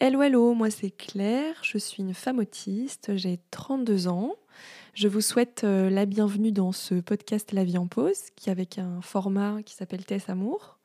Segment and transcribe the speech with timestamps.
[0.00, 4.36] Hello, hello, moi c'est Claire, je suis une femme autiste, j'ai 32 ans.
[4.94, 8.52] Je vous souhaite euh, la bienvenue dans ce podcast La vie en pause, qui est
[8.52, 10.78] avec un format qui s'appelle TS Amour,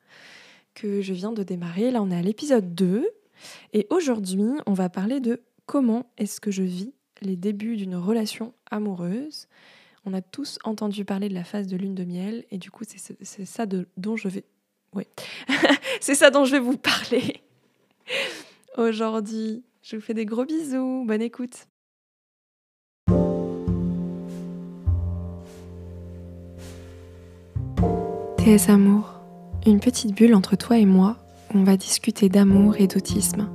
[0.74, 1.92] que je viens de démarrer.
[1.92, 3.08] Là, on est à l'épisode 2.
[3.72, 6.92] Et aujourd'hui, on va parler de comment est-ce que je vis
[7.22, 9.46] les débuts d'une relation amoureuse.
[10.06, 12.82] On a tous entendu parler de la phase de lune de miel, et du coup,
[12.82, 14.44] c'est ça de, dont je vais.
[14.92, 15.04] Oui,
[16.00, 17.44] c'est ça dont je vais vous parler
[18.76, 19.64] aujourd'hui.
[19.82, 21.04] Je vous fais des gros bisous.
[21.06, 21.66] Bonne écoute.
[28.38, 29.20] TS Amour,
[29.66, 31.16] une petite bulle entre toi et moi
[31.52, 33.48] où on va discuter d'amour et d'autisme.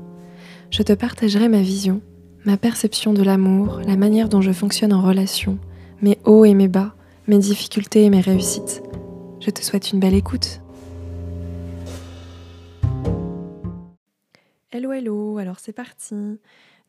[0.72, 2.02] Je te partagerai ma vision,
[2.44, 5.59] ma perception de l'amour, la manière dont je fonctionne en relation,
[6.02, 6.95] mes hauts et mes bas,
[7.28, 8.81] mes difficultés et mes réussites.
[9.40, 10.62] Je te souhaite une belle écoute.
[14.72, 16.40] Hello, hello, alors c'est parti.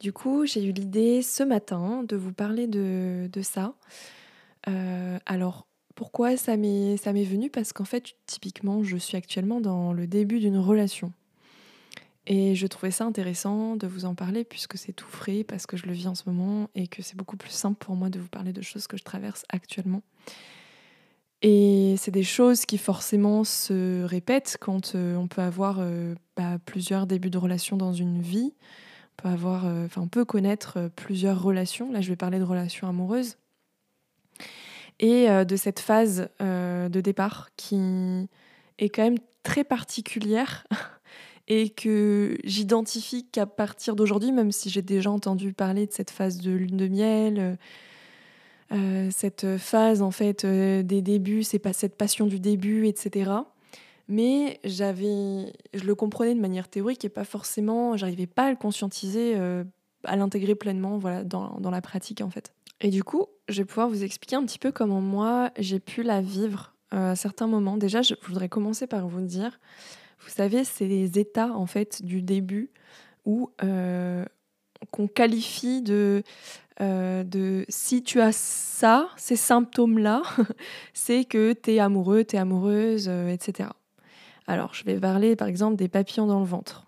[0.01, 3.73] Du coup, j'ai eu l'idée ce matin de vous parler de, ça.
[4.69, 7.49] Euh, alors, pourquoi ça m'est venu?
[7.49, 11.11] Parce qu'en fait, typiquement, je suis actuellement dans le début d'une relation.
[12.27, 15.79] Et je trouvais ça intéressant de vous en parler puisque c'est tout frais, parce que
[15.79, 18.21] je le vis en ce moment et que c'est beaucoup plus simple pour moi de
[18.21, 20.03] vous parler de choses que je traverse actuellement.
[21.43, 26.59] Et c'est des choses qui forcément se répètent quand euh, on peut avoir euh, bah,
[26.67, 28.53] plusieurs débuts de relations dans une vie.
[29.19, 31.91] On peut avoir, euh, on peut connaître plusieurs relations.
[31.93, 33.37] Là, je vais parler de relations amoureuses
[35.03, 38.29] et de cette phase de départ qui
[38.79, 40.67] est quand même très particulière
[41.49, 46.37] et que j'identifie qu'à partir d'aujourd'hui, même si j'ai déjà entendu parler de cette phase
[46.37, 47.57] de lune de miel
[48.73, 53.33] euh, cette phase en fait euh, des débuts, c'est pas cette passion du début, etc.
[54.07, 58.57] Mais j'avais, je le comprenais de manière théorique et pas forcément, j'arrivais pas à le
[58.57, 59.65] conscientiser, euh,
[60.05, 62.53] à l'intégrer pleinement, voilà, dans, dans, la pratique en fait.
[62.81, 66.03] Et du coup, je vais pouvoir vous expliquer un petit peu comment moi j'ai pu
[66.03, 67.77] la vivre à certains moments.
[67.77, 69.61] Déjà, je voudrais commencer par vous dire,
[70.21, 72.71] vous savez, c'est les états en fait du début
[73.25, 73.51] où
[74.91, 76.23] qu'on qualifie de
[76.81, 80.23] euh, de si tu as ça, ces symptômes-là,
[80.95, 83.69] c'est que tu es amoureux, tu es amoureuse, euh, etc.
[84.47, 86.87] Alors, je vais parler par exemple des papillons dans le ventre.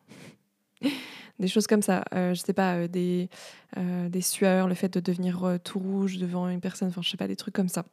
[1.38, 2.04] des choses comme ça.
[2.14, 3.28] Euh, je sais pas, des,
[3.76, 7.28] des sueurs, le fait de devenir tout rouge devant une personne, enfin, je sais pas,
[7.28, 7.84] des trucs comme ça.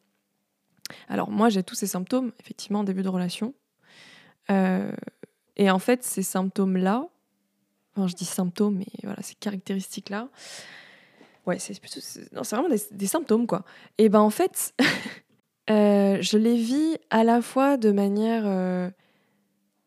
[1.10, 3.54] Alors, moi, j'ai tous ces symptômes, effectivement, en début de relation.
[4.50, 7.06] et en fait, ces symptômes-là,
[7.96, 10.30] enfin, je dis symptômes, mais voilà, ces caractéristiques-là,
[11.50, 12.00] Ouais, c'est plutôt.
[12.32, 13.64] Non, c'est vraiment des, symptômes, quoi.
[13.98, 14.76] Et ben en fait,
[15.72, 18.44] euh, je les vis à la fois de manière.
[18.46, 18.92] Euh,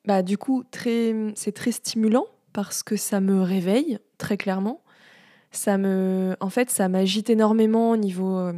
[0.04, 4.82] bah, du coup, très, c'est très stimulant parce que ça me réveille, très clairement.
[5.52, 8.52] Ça me, en fait, ça m'agite énormément au niveau, euh,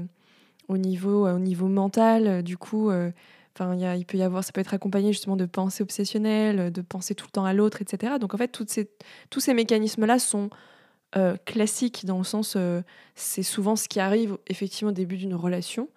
[0.69, 2.43] au niveau, au niveau mental.
[2.43, 2.91] Du coup,
[3.55, 7.15] enfin, il peut y avoir, ça peut être accompagné justement de pensées obsessionnelles, de penser
[7.15, 8.15] tout le temps à l'autre, etc.
[8.19, 8.89] Donc en fait, toutes ces,
[9.29, 10.49] tous ces mécanismes-là sont
[11.17, 12.83] euh, classique dans le sens, euh,
[13.15, 15.89] c'est souvent ce qui arrive effectivement au début d'une relation.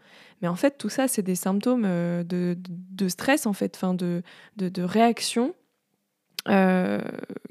[0.42, 3.96] Mais en fait, tout ça, c'est des symptômes euh, de, de, stress, en fait, fin
[3.96, 4.22] de,
[4.58, 5.56] de, réaction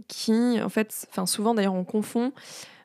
[0.08, 2.32] qui, en fait, enfin souvent d'ailleurs, on confond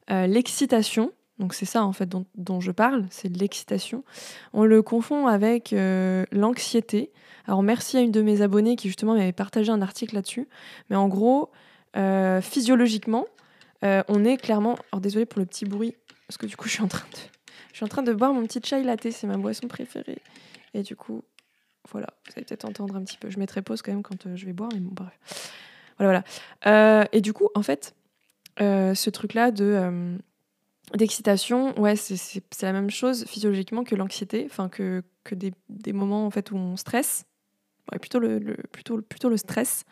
[0.09, 1.13] l'excitation.
[1.39, 4.03] Donc c'est ça en fait dont je parle, c'est l'excitation.
[4.51, 5.73] On le confond avec
[6.33, 7.13] l'anxiété.
[7.47, 10.49] Alors merci à une de mes abonnées qui justement m'avait partagé un article là-dessus.
[10.89, 11.49] Mais en gros,
[12.41, 13.25] physiologiquement,
[13.83, 14.77] euh, on est clairement.
[14.91, 15.95] Alors désolé pour le petit bruit,
[16.27, 17.17] parce que du coup je suis en train de,
[17.71, 20.21] je suis en train de boire mon petit chai latte, c'est ma boisson préférée.
[20.73, 21.23] Et du coup,
[21.91, 23.29] voilà, vous allez peut-être entendre un petit peu.
[23.29, 25.51] Je mettrai pause quand même quand euh, je vais boire, mais bon, bref.
[25.97, 26.23] Voilà,
[26.63, 27.01] voilà.
[27.01, 27.93] Euh, et du coup, en fait,
[28.59, 30.19] ce truc-là de
[30.95, 36.25] d'excitation, ouais, c'est la même chose physiologiquement que l'anxiété, enfin que, que des, des, moments
[36.25, 37.25] en fait où on stresse.
[37.91, 38.39] Ouais, plutôt le,
[38.71, 39.85] plutôt, plutôt le stress.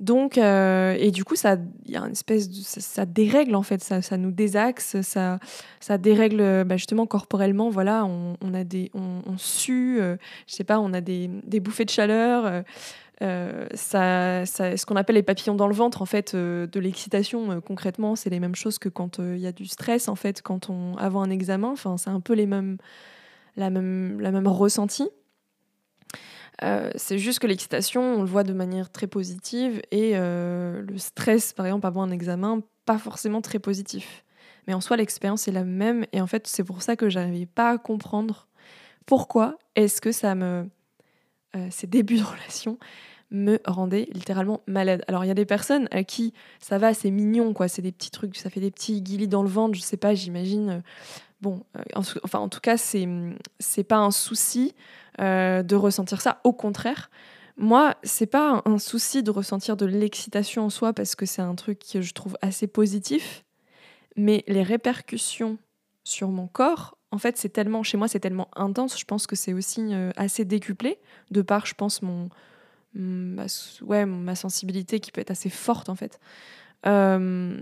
[0.00, 4.00] Donc, euh, et du coup, ça, y a une espèce ça, dérègle en fait, ça,
[4.00, 5.38] ça, nous désaxe, ça,
[5.78, 7.68] ça dérègle bah, justement corporellement.
[7.68, 10.16] Voilà, on, a des, on, on sue, euh,
[10.46, 12.64] je sais pas, on a des, des bouffées de chaleur.
[13.22, 17.60] Euh, ça, ça, ce qu'on appelle les papillons dans le ventre, en fait, de l'excitation,
[17.60, 20.70] concrètement, c'est les mêmes choses que quand il y a du stress, en fait, quand
[20.70, 21.68] on avant un examen.
[21.72, 22.78] Enfin, c'est un peu les mêmes,
[23.56, 24.46] la même, la même.
[26.62, 30.98] Euh, c'est juste que l'excitation, on le voit de manière très positive et euh, le
[30.98, 34.24] stress, par exemple, avant un examen, pas forcément très positif.
[34.66, 37.46] Mais en soi, l'expérience est la même et en fait, c'est pour ça que j'arrivais
[37.46, 38.48] pas à comprendre
[39.06, 40.68] pourquoi est-ce que ça me.
[41.56, 42.78] Euh, ces débuts de relation
[43.32, 45.02] me rendait littéralement malade.
[45.08, 47.68] Alors il y a des personnes à qui ça va, c'est mignon, quoi.
[47.68, 50.14] C'est des petits trucs, ça fait des petits guilis dans le ventre, je sais pas,
[50.14, 50.82] j'imagine.
[51.46, 51.82] Euh, bon, euh,
[52.24, 53.08] enfin en tout cas, c'est
[53.58, 54.74] c'est pas un souci
[55.20, 56.40] euh, de ressentir ça.
[56.44, 57.10] Au contraire,
[57.56, 61.54] moi, c'est pas un souci de ressentir de l'excitation en soi parce que c'est un
[61.54, 63.44] truc que je trouve assez positif,
[64.16, 65.58] mais les répercussions
[66.04, 68.98] sur mon corps en fait, c'est tellement chez moi, c'est tellement intense.
[68.98, 70.98] Je pense que c'est aussi assez décuplé
[71.32, 72.28] de par, je pense, mon,
[72.94, 73.46] ma,
[74.06, 76.20] ma sensibilité qui peut être assez forte en fait.
[76.86, 77.60] Euh,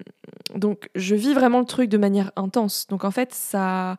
[0.55, 2.87] donc je vis vraiment le truc de manière intense.
[2.88, 3.97] Donc en fait, ça,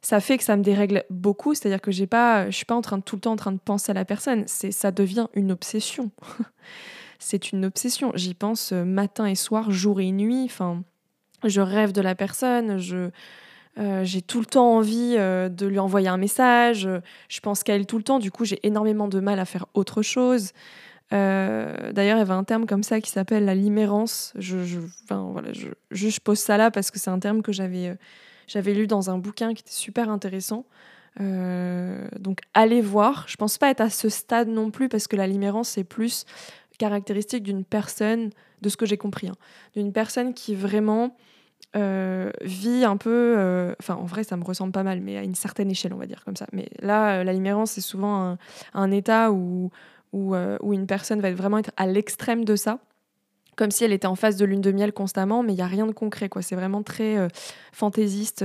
[0.00, 1.54] ça fait que ça me dérègle beaucoup.
[1.54, 3.52] C'est-à-dire que j'ai pas, je suis pas en train de, tout le temps en train
[3.52, 4.44] de penser à la personne.
[4.46, 6.10] C'est, ça devient une obsession.
[7.18, 8.12] c'est une obsession.
[8.14, 10.44] J'y pense euh, matin et soir, jour et nuit.
[10.44, 10.82] Enfin,
[11.44, 12.78] je rêve de la personne.
[12.78, 13.10] Je,
[13.78, 16.88] euh, j'ai tout le temps envie de lui envoyer un message.
[17.28, 18.18] Je pense qu'à elle tout le temps.
[18.18, 20.52] Du coup, j'ai énormément de mal à faire autre chose.
[21.12, 24.32] Euh, d'ailleurs, il y avait un terme comme ça qui s'appelle la limérance.
[24.36, 24.56] Je,
[25.08, 25.50] voilà,
[26.24, 27.96] pose ça là parce que c'est un terme que j'avais,
[28.46, 30.64] j'avais lu dans un bouquin qui était super intéressant.
[31.18, 33.26] donc, allez voir.
[33.28, 36.24] Je pense pas être à ce stade non plus parce que la limérance, c'est plus
[36.78, 38.30] caractéristique d'une personne,
[38.60, 39.36] de ce que j'ai compris, hein,
[39.74, 41.14] d'une personne qui vraiment
[41.76, 43.34] euh, vit un peu.
[43.38, 45.98] Euh, enfin, en vrai, ça me ressemble pas mal, mais à une certaine échelle, on
[45.98, 46.46] va dire comme ça.
[46.52, 48.36] Mais là, euh, la limérance, c'est souvent
[48.74, 49.70] un, état où,
[50.12, 52.78] où, où, une personne va vraiment être à l'extrême de ça.
[53.56, 55.66] Comme si elle était en face de lune de miel constamment, mais il n'y a
[55.66, 56.28] rien de concret.
[56.28, 56.42] quoi.
[56.42, 57.28] C'est vraiment très
[57.72, 58.44] fantaisiste,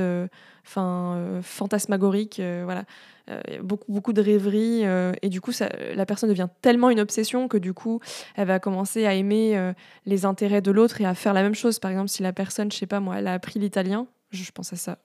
[0.66, 2.42] enfin fantasmagorique.
[2.64, 2.84] voilà.
[3.30, 4.86] Euh, beaucoup, beaucoup de rêveries.
[4.86, 8.00] Euh, et du coup, ça, la personne devient tellement une obsession que du coup,
[8.36, 9.74] elle va commencer à aimer euh,
[10.06, 11.80] les intérêts de l'autre et à faire la même chose.
[11.80, 14.72] Par exemple, si la personne, je sais pas moi, elle a appris l'italien, je, pense
[14.72, 14.98] à ça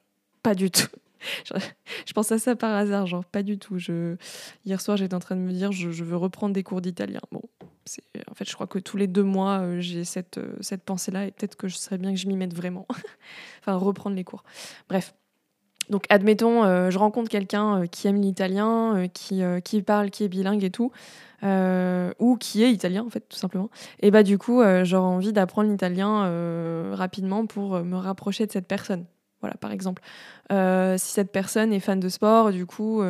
[0.43, 0.89] pas du tout.
[2.07, 3.79] je, pense à ça par hasard, genre pas du tout.
[3.79, 4.17] Je...
[4.65, 7.21] Hier soir, j'étais en train de me dire, je, veux reprendre des cours d'italien.
[7.31, 7.43] Bon,
[8.31, 11.57] en fait, je crois que tous les deux mois, j'ai cette, cette pensée-là et peut-être
[11.57, 12.87] que je serais bien que je m'y mette vraiment.
[13.61, 14.45] enfin, reprendre les cours.
[14.89, 15.15] Bref.
[15.93, 20.25] Donc, admettons, euh, je rencontre quelqu'un euh, qui aime l'italien, euh, qui, qui parle, qui
[20.25, 20.93] est bilingue et tout,
[21.43, 23.69] ou qui est italien, en fait, tout simplement.
[24.01, 29.05] Et bah, du coup, j'aurais envie d'apprendre l'italien rapidement pour me rapprocher de cette personne.
[29.43, 30.03] Voilà, par exemple.
[30.51, 33.03] si cette personne est fan de sport, du coup,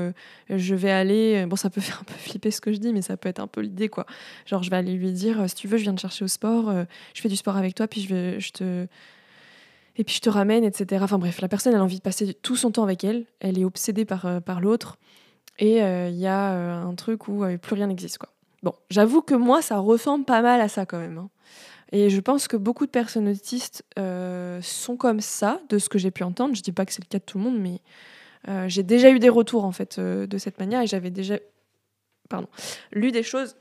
[0.48, 1.46] je vais aller.
[1.46, 3.40] Bon, ça peut faire un peu flipper ce que je dis, mais ça peut être
[3.40, 4.06] un peu l'idée, quoi.
[4.46, 6.72] Genre, je vais aller lui dire si tu veux, je viens te chercher au sport,
[7.14, 8.86] je fais du sport avec toi, puis je, vais, te
[9.96, 11.02] et puis je te ramène, etc.
[11.04, 13.58] Enfin bref, la personne elle a envie de passer tout son temps avec elle, elle
[13.58, 14.98] est obsédée par, euh, l'autre,
[15.58, 18.18] et il euh, y a euh, un truc où plus rien n'existe.
[18.18, 18.30] quoi.
[18.62, 21.18] Bon, j'avoue que moi, ça ressemble pas mal à ça quand même.
[21.18, 21.30] Hein.
[21.92, 26.10] Et je pense que beaucoup de personnes autistes sont comme ça, de ce que j'ai
[26.10, 26.54] pu entendre.
[26.54, 27.80] Je dis pas que c'est le cas de tout le monde, mais
[28.68, 31.36] j'ai déjà eu des retours en fait de cette manière, et j'avais déjà
[32.28, 32.48] pardon,
[32.92, 33.56] lu des choses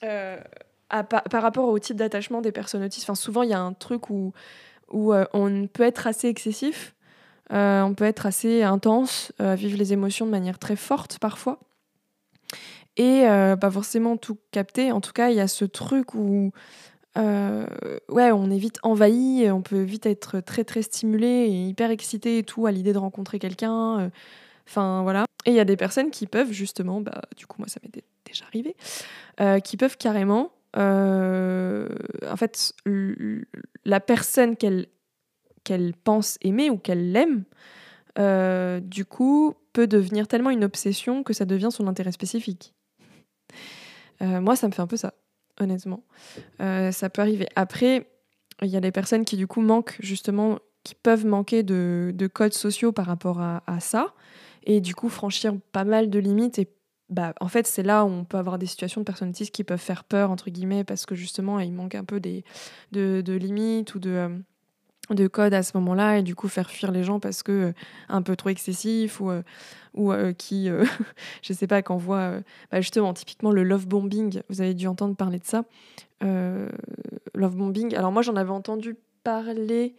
[0.00, 3.04] par rapport au type d'attachement des personnes autistes.
[3.04, 4.32] Enfin, souvent, il y a un truc où
[4.92, 6.96] euh, on peut être assez excessif,
[7.52, 11.60] euh, on peut être assez intense, euh, vivre les émotions de manière très forte parfois,
[12.96, 13.22] et
[13.60, 14.90] pas forcément tout capter.
[14.90, 16.52] En tout cas, il y a ce truc où
[17.16, 22.38] ouais, on est vite envahi, on peut vite être très très stimulé et hyper excité
[22.38, 24.10] et tout à l'idée de rencontrer quelqu'un.
[24.66, 25.24] Enfin voilà.
[25.46, 28.02] Et il y a des personnes qui peuvent justement, bah, du coup moi ça m'est
[28.24, 28.76] déjà arrivé,
[29.62, 31.88] qui peuvent carrément euh,
[32.28, 32.72] en fait,
[33.84, 34.86] la personne qu'elle
[35.64, 37.44] qu'elle pense aimer ou qu'elle l'aime,
[38.18, 42.74] euh, du coup, peut devenir tellement une obsession que ça devient son intérêt spécifique.
[44.22, 45.12] Euh, moi, ça me fait un peu ça,
[45.62, 46.04] honnêtement.
[46.58, 47.46] ça peut arriver.
[47.56, 48.06] Après,
[48.62, 52.26] il y a des personnes qui, du coup, manquent justement, qui peuvent manquer de, de
[52.26, 54.14] codes sociaux par rapport à, ça,
[54.64, 56.68] et du coup, franchir pas mal de limites et
[57.08, 59.80] bah, en fait, c'est là où on peut avoir des situations de personnes qui peuvent
[59.80, 64.10] faire peur, entre guillemets, parce que justement, il manque un peu de limites ou de,
[64.10, 64.28] euh,
[65.14, 67.72] de codes à ce moment-là, et du coup, faire fuir les gens parce que euh,
[68.08, 69.42] un peu trop excessif ou, euh,
[69.94, 70.68] ou qui,
[71.42, 72.40] je sais pas, qu'on voit
[72.70, 75.64] bah, justement, typiquement le love bombing, vous avez dû entendre parler de ça.
[76.22, 79.96] love bombing, alors moi, j'en avais entendu parler.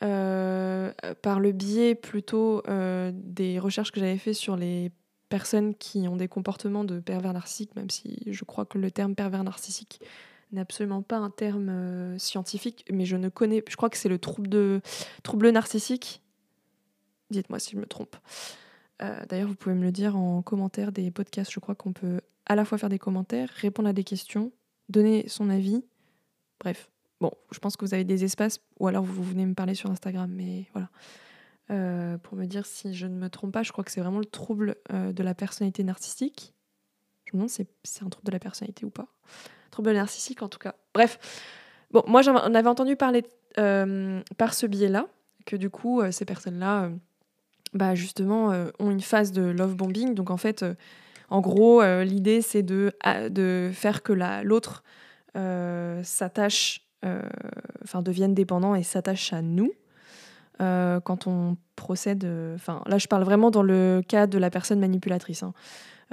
[0.00, 2.62] par le biais plutôt
[3.12, 4.90] des recherches que j'avais fait sur les
[5.28, 9.14] personnes qui ont des comportements de pervers narcissique, même si je crois que le terme
[9.14, 10.00] pervers narcissique
[10.52, 14.08] n'est absolument pas un terme euh, scientifique, mais je ne connais, je crois que c'est
[14.08, 14.80] le trouble de
[15.22, 16.22] trouble narcissique.
[17.30, 18.16] Dites-moi si je me trompe.
[19.02, 21.52] Euh, d'ailleurs, vous pouvez me le dire en commentaire des podcasts.
[21.52, 24.52] Je crois qu'on peut à la fois faire des commentaires, répondre à des questions,
[24.88, 25.84] donner son avis.
[26.58, 26.90] Bref,
[27.20, 29.90] bon, je pense que vous avez des espaces, ou alors vous venez me parler sur
[29.90, 30.90] Instagram, mais voilà.
[31.70, 34.18] Euh, pour me dire si je ne me trompe pas, je crois que c'est vraiment
[34.18, 36.52] le trouble de la personnalité narcissique.
[37.26, 39.06] Je me demande si c'est un trouble de la personnalité ou pas.
[39.70, 40.74] Trouble narcissique en tout cas.
[40.94, 41.18] Bref,
[42.06, 43.24] moi j'en avais entendu parler
[43.58, 45.06] euh, par ce biais-là,
[45.46, 46.90] que du coup, ces personnes-là,
[47.72, 50.14] bah, justement, ont une phase de love bombing.
[50.14, 50.64] Donc en fait,
[51.30, 52.92] en gros, l'idée c'est de,
[53.30, 54.12] de faire que
[54.42, 54.84] l'autre
[56.02, 56.86] s'attache,
[57.82, 59.72] enfin devienne dépendant et s'attache à nous.
[60.60, 62.24] Euh, quand on procède.
[62.24, 65.42] Euh, enfin, là, je parle vraiment dans le cas de la personne manipulatrice.
[65.42, 65.54] Hein,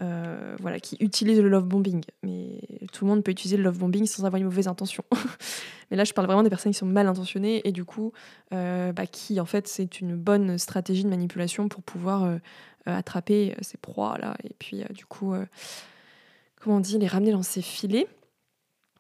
[0.01, 2.04] euh, voilà, qui utilise le love bombing.
[2.24, 2.62] Mais
[2.94, 5.04] tout le monde peut utiliser le love bombing sans avoir une mauvaise intention.
[5.92, 8.12] Mais là, je parle vraiment des personnes qui sont mal intentionnées et du coup,
[8.51, 12.39] bah, qui en fait, c'est une bonne stratégie de manipulation pour pouvoir
[12.86, 15.34] attraper ces proies là et puis du coup,
[16.60, 18.08] comment on dit, les ramener dans ses filets.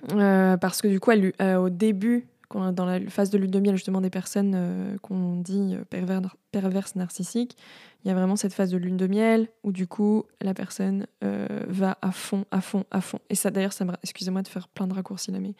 [0.07, 4.09] parce que du coup, au début dans la phase de lune de miel justement des
[4.09, 7.57] personnes euh, qu'on dit euh, pervers, perverses narcissiques,
[8.03, 11.07] il y a vraiment cette phase de lune de miel où du coup la personne
[11.23, 13.19] euh, va à fond, à fond, à fond.
[13.29, 13.93] Et ça d'ailleurs, ça me...
[14.03, 15.53] excusez-moi de faire plein de raccourcis là, mais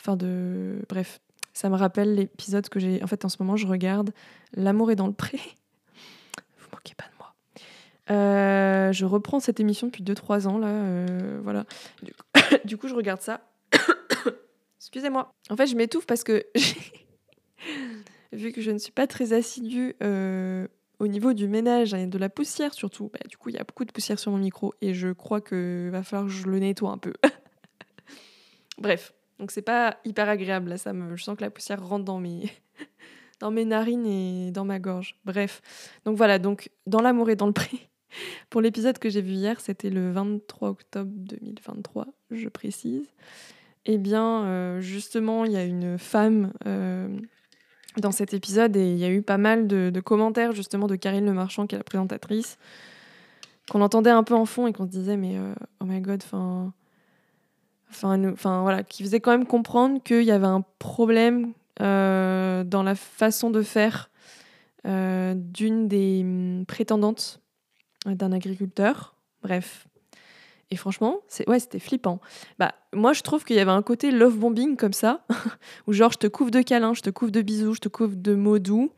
[0.00, 1.20] enfin de, bref,
[1.52, 3.02] ça me rappelle l'épisode que j'ai.
[3.02, 4.12] En fait, en ce moment, je regarde
[4.54, 5.38] L'amour est dans le pré.
[6.58, 8.92] Vous manquez pas de moi.
[8.92, 11.06] je reprends cette émission depuis 2-3 ans là,
[11.42, 11.64] voilà.
[12.64, 13.40] du coup, je regarde ça
[14.82, 15.32] Excusez-moi.
[15.48, 16.44] En fait, je m'étouffe parce que
[18.32, 20.66] vu que je ne suis pas très assidue euh,
[20.98, 23.64] au niveau du ménage et de la poussière surtout, bah, du coup, il y a
[23.64, 26.58] beaucoup de poussière sur mon micro et je crois que va falloir que je le
[26.58, 27.12] nettoie un peu.
[28.78, 32.50] Bref, donc c'est pas hyper agréable ça je sens que la poussière rentre dans mes
[33.40, 35.16] dans mes narines et dans ma gorge.
[35.24, 35.62] Bref.
[36.04, 37.88] Donc voilà, donc dans l'amour et dans le pré.
[38.50, 43.06] Pour l'épisode que j'ai vu hier, c'était le 23 octobre 2023, je précise.
[43.84, 47.08] Eh bien, euh, justement, il y a une femme euh,
[47.98, 51.26] dans cet épisode et il y a eu pas mal de, commentaires justement de Karine
[51.26, 52.58] Le Marchand, qui est la présentatrice,
[53.70, 56.22] qu'on entendait un peu en fond et qu'on se disait mais euh, oh my god,
[56.24, 56.72] enfin,
[57.90, 63.50] enfin, voilà, qui faisait quand même comprendre qu'il y avait un problème dans la façon
[63.50, 64.10] de faire
[64.84, 67.40] d'une des hum, prétendantes
[68.06, 69.16] d'un agriculteur.
[69.42, 69.88] Bref,
[70.72, 72.18] et franchement, c'est ouais, c'était flippant.
[72.58, 75.26] Bah, moi, je trouve qu'il y avait un côté love bombing comme ça,
[75.86, 78.16] où genre je te couvre de câlins, je te couvre de bisous, je te couvre
[78.16, 78.90] de mots doux,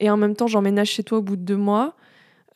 [0.00, 1.94] et en même temps j'emménage chez toi au bout de deux mois.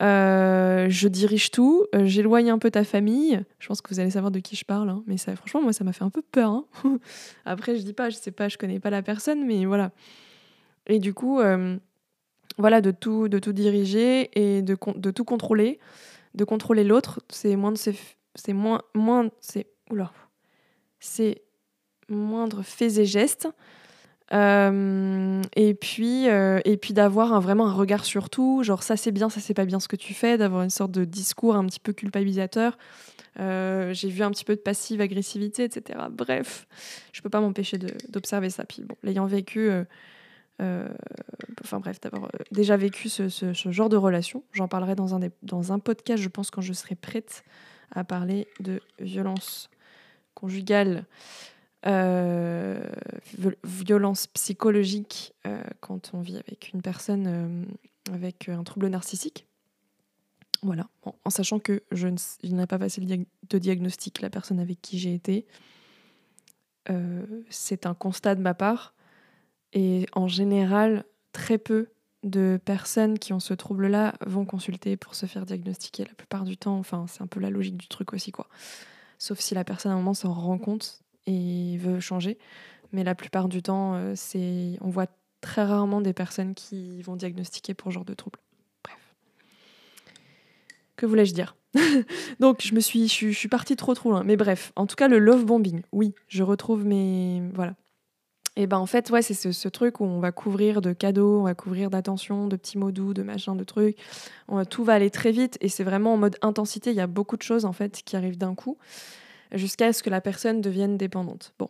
[0.03, 3.41] Euh, je dirige tout, euh, j'éloigne un peu ta famille.
[3.57, 5.85] Je pense que vous allez savoir de qui je parle, hein, mais franchement, moi, ça
[5.85, 6.51] m'a fait un peu peur.
[6.51, 6.65] Hein.
[7.45, 9.91] Après, je dis pas, je sais pas, je connais pas la personne, mais voilà.
[10.87, 11.77] Et du coup, euh,
[12.57, 15.79] voilà, de tout, de tout diriger et de, de tout contrôler,
[16.35, 17.77] de contrôler l'autre, c'est moins de
[18.37, 19.67] c'est moins, moins, c'est,
[20.99, 21.41] c'est
[22.09, 23.47] moindre faits et gestes.
[24.33, 29.11] Euh, et puis, euh, et puis d'avoir vraiment un regard sur tout, genre ça c'est
[29.11, 31.65] bien, ça c'est pas bien ce que tu fais, d'avoir une sorte de discours un
[31.65, 32.77] petit peu culpabilisateur.
[33.39, 35.99] Euh, j'ai vu un petit peu de passive agressivité, etc.
[36.11, 36.67] Bref,
[37.13, 37.77] je peux pas m'empêcher
[38.09, 38.65] d'observer ça.
[38.65, 39.69] Puis bon, l'ayant vécu,
[40.59, 45.19] enfin bref, d'avoir déjà vécu ce, ce, ce, genre de relation, j'en parlerai dans un,
[45.43, 47.43] dans un podcast, je pense, quand je serai prête
[47.91, 49.69] à parler de violence
[50.33, 51.05] conjugale,
[51.85, 52.87] euh,
[53.63, 59.47] violence psychologique euh, quand on vit avec une personne euh, avec un trouble narcissique.
[60.63, 60.89] Voilà,
[61.23, 62.07] en sachant que je
[62.43, 65.45] n'ai pas passé de diagnostic la personne avec qui j'ai été.
[67.49, 68.95] c'est un constat de ma part.
[69.73, 71.89] Et en général, très peu
[72.23, 76.57] de personnes qui ont ce trouble-là vont consulter pour se faire diagnostiquer la plupart du
[76.57, 76.77] temps.
[76.77, 78.47] Enfin, c'est un peu la logique du truc aussi, quoi.
[79.19, 82.37] Sauf si la personne à un moment s'en rend compte et veut changer.
[82.91, 85.07] Mais la plupart du temps, euh, c'est on voit
[85.41, 88.39] très rarement des personnes qui vont diagnostiquer pour ce genre de trouble.
[88.83, 89.15] Bref.
[90.95, 91.55] Que voulais-je dire?
[92.39, 94.23] Donc, je me suis, je, je suis partie trop trop loin.
[94.23, 97.75] Mais bref, en tout cas, le love bombing, oui, je retrouve mes, voilà,
[98.59, 101.43] et ben en fait, ouais, c'est ce, truc où on va couvrir de cadeaux, on
[101.43, 103.97] va couvrir d'attention, de petits mots doux, de machin, de trucs.
[104.47, 106.89] On tout va aller très vite et c'est vraiment en mode intensité.
[106.89, 108.79] Il y a beaucoup de choses en fait qui arrivent d'un coup
[109.51, 111.53] jusqu'à ce que la personne devienne dépendante.
[111.59, 111.69] Bon,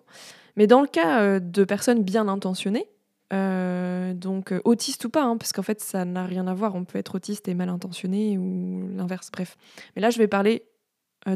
[0.56, 2.88] mais dans le cas euh, de personnes bien intentionnées,
[3.34, 6.74] euh, donc euh, autiste ou pas, hein, parce qu'en fait ça n'a rien à voir.
[6.76, 9.30] On peut être autiste et mal intentionné ou l'inverse.
[9.34, 9.58] Bref,
[9.98, 10.64] mais là je vais parler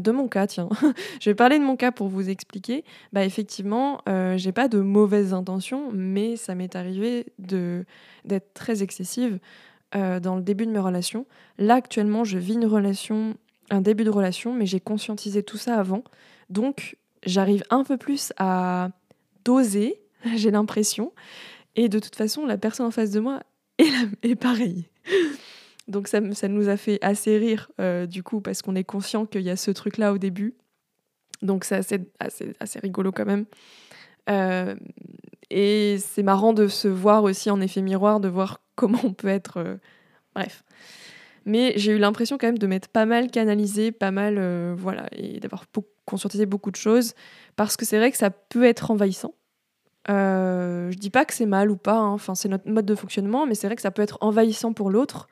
[0.00, 0.68] de mon cas, tiens.
[1.20, 2.84] je vais parler de mon cas pour vous expliquer.
[3.12, 9.38] Bah effectivement, euh, j'ai pas de mauvaises intentions, mais ça m'est arrivé d'être très excessive
[9.94, 11.26] euh, dans le début de mes relations.
[11.58, 13.34] Là actuellement, je vis une relation,
[13.70, 16.04] un début de relation, mais j'ai conscientisé tout ça avant.
[16.48, 18.90] Donc j'arrive un peu plus à
[19.44, 20.00] doser,
[20.34, 21.12] j'ai l'impression.
[21.76, 23.40] Et de toute façon, la personne en face de moi
[23.78, 24.86] est, est pareille.
[25.88, 29.26] Donc ça, ça, nous a fait assez rire euh, du coup parce qu'on est conscient
[29.26, 30.54] qu'il y a ce truc-là au début.
[31.42, 31.76] Donc c'est
[32.20, 33.46] assez, rigolo quand même.
[34.30, 34.76] Euh,
[35.50, 39.28] et c'est marrant de se voir aussi en effet miroir, de voir comment on peut
[39.28, 39.58] être...
[39.58, 39.76] Euh,
[40.34, 40.62] bref.
[41.44, 45.40] Mais j'ai eu l'impression quand même de m'être pas mal canalisé, pas mal, voilà, et
[45.40, 45.64] d'avoir
[46.04, 47.14] conscientisé beaucoup de choses,
[47.56, 49.34] parce que c'est vrai que ça peut être envahissant.
[50.06, 52.10] Je dis pas que c'est mal ou pas, hein.
[52.10, 54.88] enfin c'est notre mode de fonctionnement, mais c'est vrai que ça peut être envahissant pour
[54.88, 55.26] l'autre.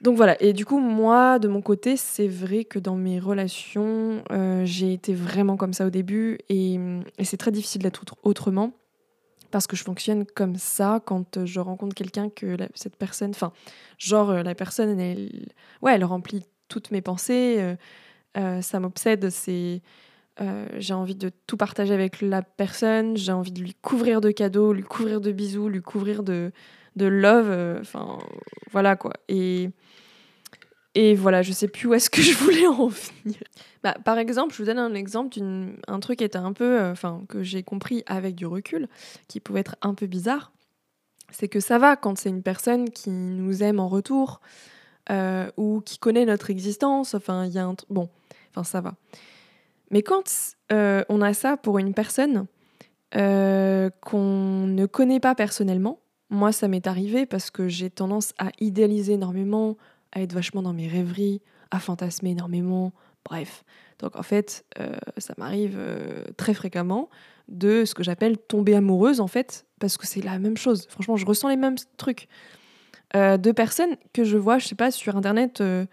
[0.00, 4.22] Donc voilà, et du coup moi de mon côté c'est vrai que dans mes relations
[4.30, 6.78] euh, j'ai été vraiment comme ça au début et,
[7.24, 8.72] c'est très difficile d'être autrement
[9.50, 13.52] parce que je fonctionne comme ça quand je rencontre quelqu'un que cette personne, enfin
[13.98, 15.46] genre la personne elle,
[15.82, 17.76] ouais elle remplit toutes mes pensées,
[18.36, 19.82] euh, ça m'obsède, c'est
[20.40, 24.30] euh, j'ai envie de tout partager avec la personne, j'ai envie de lui couvrir de
[24.30, 26.52] cadeaux, lui couvrir de bisous, lui couvrir de,
[26.94, 28.18] de love, euh, enfin
[28.70, 29.12] voilà quoi.
[29.28, 29.70] Et,
[30.98, 33.38] et voilà, je sais plus où est-ce que je voulais en venir.
[33.84, 36.92] Bah, par exemple, je vous donne un exemple d'un truc qui était un peu, euh,
[36.92, 38.88] enfin que j'ai compris avec du recul,
[39.28, 40.52] qui pouvait être un peu bizarre.
[41.30, 44.40] C'est que ça va quand c'est une personne qui nous aime en retour
[45.56, 47.14] ou qui connaît notre existence.
[47.14, 48.08] Enfin, il y a un bon,
[48.50, 48.94] enfin ça va.
[49.90, 52.46] Mais quand euh, on a ça pour une personne
[53.14, 56.00] euh, qu'on ne connaît pas personnellement,
[56.30, 59.76] moi ça m'est arrivé parce que j'ai tendance à idéaliser énormément,
[60.18, 62.92] à être vachement dans mes rêveries, à fantasmer énormément,
[63.24, 63.64] bref.
[63.98, 65.78] Donc en fait, euh, ça m'arrive
[66.36, 67.08] très fréquemment
[67.48, 70.86] de ce que j'appelle tomber amoureuse en fait, parce que c'est la même chose.
[70.88, 72.28] Franchement, je ressens les mêmes trucs.
[73.14, 75.86] de personnes que je vois, je sais pas, sur internet, je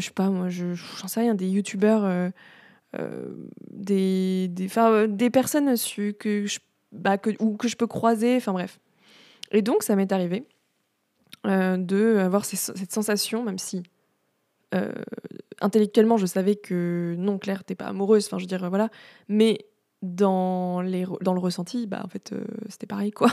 [0.00, 2.32] sais pas, moi, je j'en sais rien, des youtubeurs
[2.98, 3.24] euh,
[3.70, 6.58] des, des, euh, des personnes je,
[6.92, 8.78] bah, que, ou que je peux croiser, enfin bref.
[9.50, 10.46] Et donc, ça m'est arrivé
[11.46, 13.82] euh, de avoir cette sensation, même si
[14.74, 14.92] euh,
[15.60, 18.88] intellectuellement, je savais que non, Claire, t'es pas amoureuse, enfin, je veux dire, voilà.
[19.28, 19.66] Mais
[20.02, 22.34] dans, les, dans le ressenti, bah, en fait,
[22.68, 23.30] c'était pareil, quoi.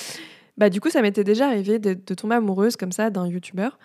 [0.56, 3.78] bah, du coup, ça m'était déjà arrivé de, tomber amoureuse comme ça d'un youtubeur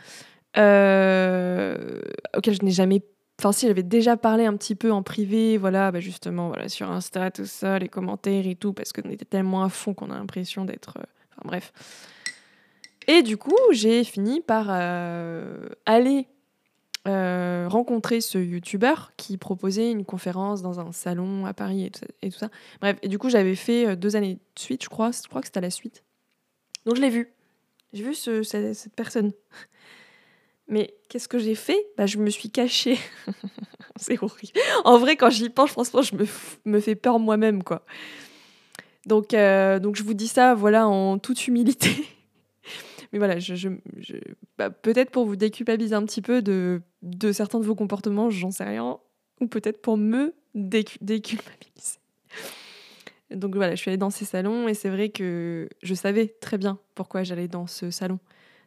[0.56, 3.04] auquel je n'ai jamais
[3.40, 6.92] Enfin, si j'avais déjà parlé un petit peu en privé, voilà, bah justement, voilà, sur
[6.92, 10.16] Insta, tout ça, les commentaires et tout, parce qu'on était tellement à fond qu'on a
[10.16, 10.98] l'impression d'être.
[10.98, 11.72] Euh, enfin, bref.
[13.12, 16.28] Et du coup, j'ai fini par euh, aller
[17.08, 21.90] euh, rencontrer ce youtubeur qui proposait une conférence dans un salon à Paris
[22.22, 22.50] et tout, ça.
[22.82, 25.10] Bref, et du coup, j'avais fait deux années de suite, je crois.
[25.10, 26.04] Je crois que c'était à la suite.
[26.86, 27.34] Donc, je l'ai vu.
[27.94, 29.32] J'ai vu ce, cette, personne.
[30.68, 31.84] Mais qu'est-ce que j'ai fait?
[31.98, 33.00] Bah, Je me suis cachée.
[33.96, 34.54] c'est horrible.
[34.86, 36.16] En vrai, quand j'y pense, franchement, je
[36.66, 37.64] me, fais peur moi-même.
[37.64, 37.84] quoi.
[39.08, 41.90] Donc, euh, donc, je vous dis ça voilà, en toute humilité.
[43.12, 43.70] Mais voilà, je,
[44.58, 48.52] bah, peut-être pour vous déculpabiliser un petit peu de, de certains de vos comportements, j'en
[48.52, 49.00] sais rien.
[49.42, 52.00] Ou peut-être pour me déculpabiliser.
[53.32, 56.58] Donc voilà, je suis allée dans ces salons et c'est vrai que je savais très
[56.58, 58.20] bien pourquoi j'allais dans ce salon.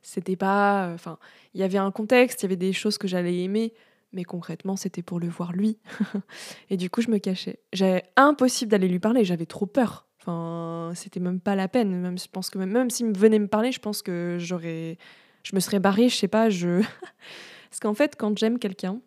[0.03, 0.89] C'était pas.
[0.89, 1.19] Euh, enfin,
[1.55, 3.73] il y avait un contexte, il y avait des choses que j'allais aimer,
[4.13, 5.79] mais concrètement, c'était pour le voir lui.
[6.71, 7.61] et du coup, je me cachais.
[7.73, 10.07] J'avais impossible d'aller lui parler, j'avais trop peur.
[10.25, 12.01] Enfin, c'était même pas la peine.
[12.01, 14.97] Même, je pense que même, même s'il venait me parler, je pense que j'aurais.
[15.43, 16.81] Je me serais barrée, je sais pas, je.
[17.71, 19.01] Parce qu'en fait, quand j'aime quelqu'un,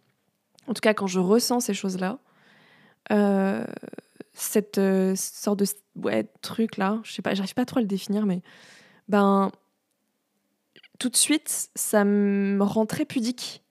[0.67, 2.19] en tout cas quand je ressens ces choses-là,
[3.12, 3.63] euh,
[4.34, 7.88] cette euh, sorte de ouais, truc là, je sais pas, j'arrive pas trop à le
[7.88, 8.41] définir, mais
[9.08, 9.51] ben
[10.99, 13.63] tout de suite, ça me rend très pudique.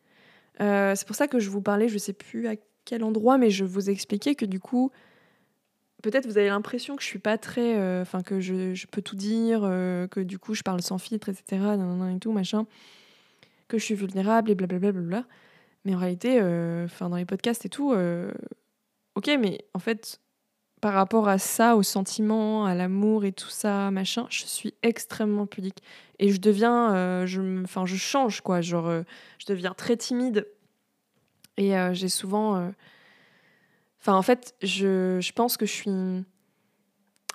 [0.61, 2.55] Euh, c'est pour ça que je vous parlais, je sais plus à
[2.85, 4.93] quel endroit, mais je vous expliquais que du coup,
[6.11, 7.77] peut-être vous avez l'impression que je suis pas très.
[7.77, 11.29] Euh, enfin, que je, peux tout dire, euh, que du coup, je parle sans filtre,
[11.29, 11.63] etc.
[12.15, 12.67] et tout, machin.
[13.69, 14.93] Que je suis vulnérable et blablabla.
[14.93, 15.27] Bla, bla, bla,
[15.85, 16.41] mais en réalité,
[16.85, 17.95] enfin, dans les podcasts et tout,
[19.15, 20.21] ok, mais en fait,
[20.85, 25.47] par rapport à ça, au sentiment, à l'amour et tout ça, machin, je suis extrêmement
[25.47, 25.83] pudique.
[26.19, 28.61] Et je deviens, euh, je, enfin, je change, quoi.
[28.61, 29.03] Genre, euh,
[29.39, 30.47] je deviens très timide.
[31.57, 32.71] Et euh, j'ai souvent.
[34.05, 35.91] Enfin, en fait, je, je, pense que je suis.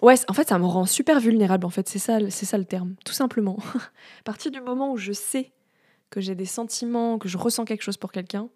[0.03, 1.89] Ouais, en fait, ça me rend super vulnérable, en fait.
[1.89, 3.57] C'est ça, c'est ça le terme, tout simplement.
[4.19, 5.51] à partir du moment où je sais
[6.11, 8.49] que j'ai des sentiments, que je ressens quelque chose pour quelqu'un,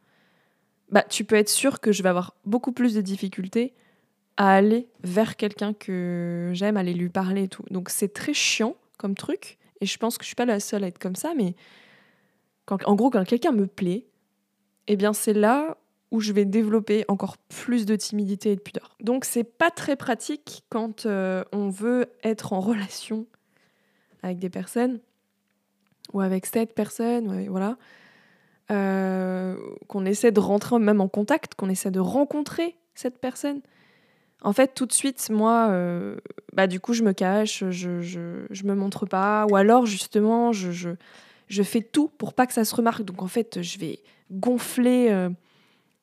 [0.91, 3.73] bah, tu peux être sûr que je vais avoir beaucoup plus de difficultés
[4.37, 7.63] à aller vers quelqu'un que j'aime, aller lui parler et tout.
[7.71, 10.83] Donc c'est très chiant comme truc, et je pense que je suis pas la seule
[10.83, 11.55] à être comme ça, mais
[12.65, 14.05] quand, en gros, quand quelqu'un me plaît,
[14.85, 15.77] eh bien c'est là
[16.13, 18.95] où je vais développer encore plus de timidité et de pudeur.
[19.01, 23.25] Donc c'est pas très pratique quand euh, on veut être en relation
[24.21, 24.99] avec des personnes
[26.13, 27.77] ou avec cette personne, voilà,
[28.69, 33.61] euh, qu'on essaie de rentrer même en contact, qu'on essaie de rencontrer cette personne
[34.45, 36.17] en fait, tout de suite, moi, euh,
[36.51, 39.45] bah, du coup, je me cache, je, je, me montre pas.
[39.49, 40.89] Ou alors, justement, je, je,
[41.47, 43.03] je, fais tout pour pas que ça se remarque.
[43.03, 43.99] Donc, en fait, je vais
[44.31, 45.29] gonfler.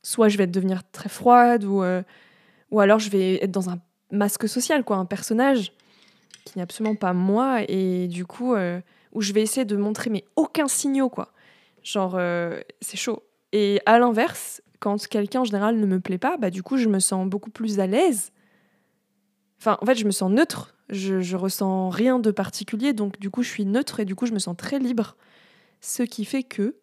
[0.01, 2.03] Euh, soit je vais devenir très froide, ou, euh,
[2.71, 3.79] ou alors je vais être dans un
[4.11, 5.73] masque social, quoi, un personnage
[6.45, 7.61] qui n'est absolument pas moi.
[7.69, 8.55] Et du coup,
[9.13, 11.33] où je vais essayer de montrer, mais aucun signaux, quoi.
[11.83, 12.19] Genre,
[12.81, 13.23] c'est chaud.
[13.53, 16.89] Et à l'inverse, quand quelqu'un en général ne me plaît pas, bah du coup je
[16.89, 18.33] me sens beaucoup plus à l'aise.
[19.59, 20.75] Enfin, en fait, je me sens neutre.
[20.89, 24.27] Je, je ressens rien de particulier, donc du coup je suis neutre et du coup
[24.27, 25.17] je me sens très libre.
[25.81, 26.77] Ce qui fait que,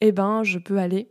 [0.00, 1.10] eh ben, je peux aller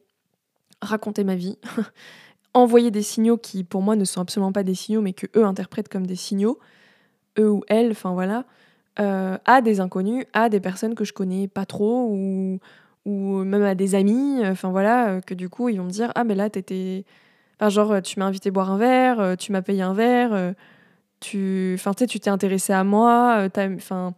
[0.81, 1.57] raconter ma vie,
[2.53, 5.45] envoyer des signaux qui pour moi ne sont absolument pas des signaux, mais que eux
[5.45, 6.59] interprètent comme des signaux,
[7.39, 8.45] eux ou elles, enfin voilà,
[8.99, 12.59] euh, à des inconnus, à des personnes que je connais pas trop ou
[13.05, 16.11] ou même à des amis, enfin voilà, euh, que du coup ils vont me dire
[16.15, 17.05] ah mais là t'étais,
[17.59, 20.53] enfin genre tu m'as invité boire un verre, euh, tu m'as payé un verre,
[21.19, 24.13] tu, enfin tu t'es intéressé à moi, enfin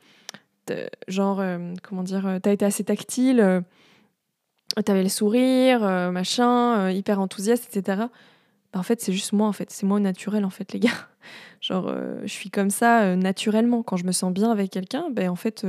[1.07, 1.43] genre
[1.83, 3.63] comment dire, t'as été assez tactile,
[4.83, 8.03] t'avais le sourire, machin, hyper enthousiaste, etc.
[8.71, 10.79] Bah, en fait c'est juste moi en fait, c'est moi au naturel en fait les
[10.79, 11.07] gars.
[11.61, 15.35] Genre je suis comme ça naturellement quand je me sens bien avec quelqu'un, ben en
[15.35, 15.65] fait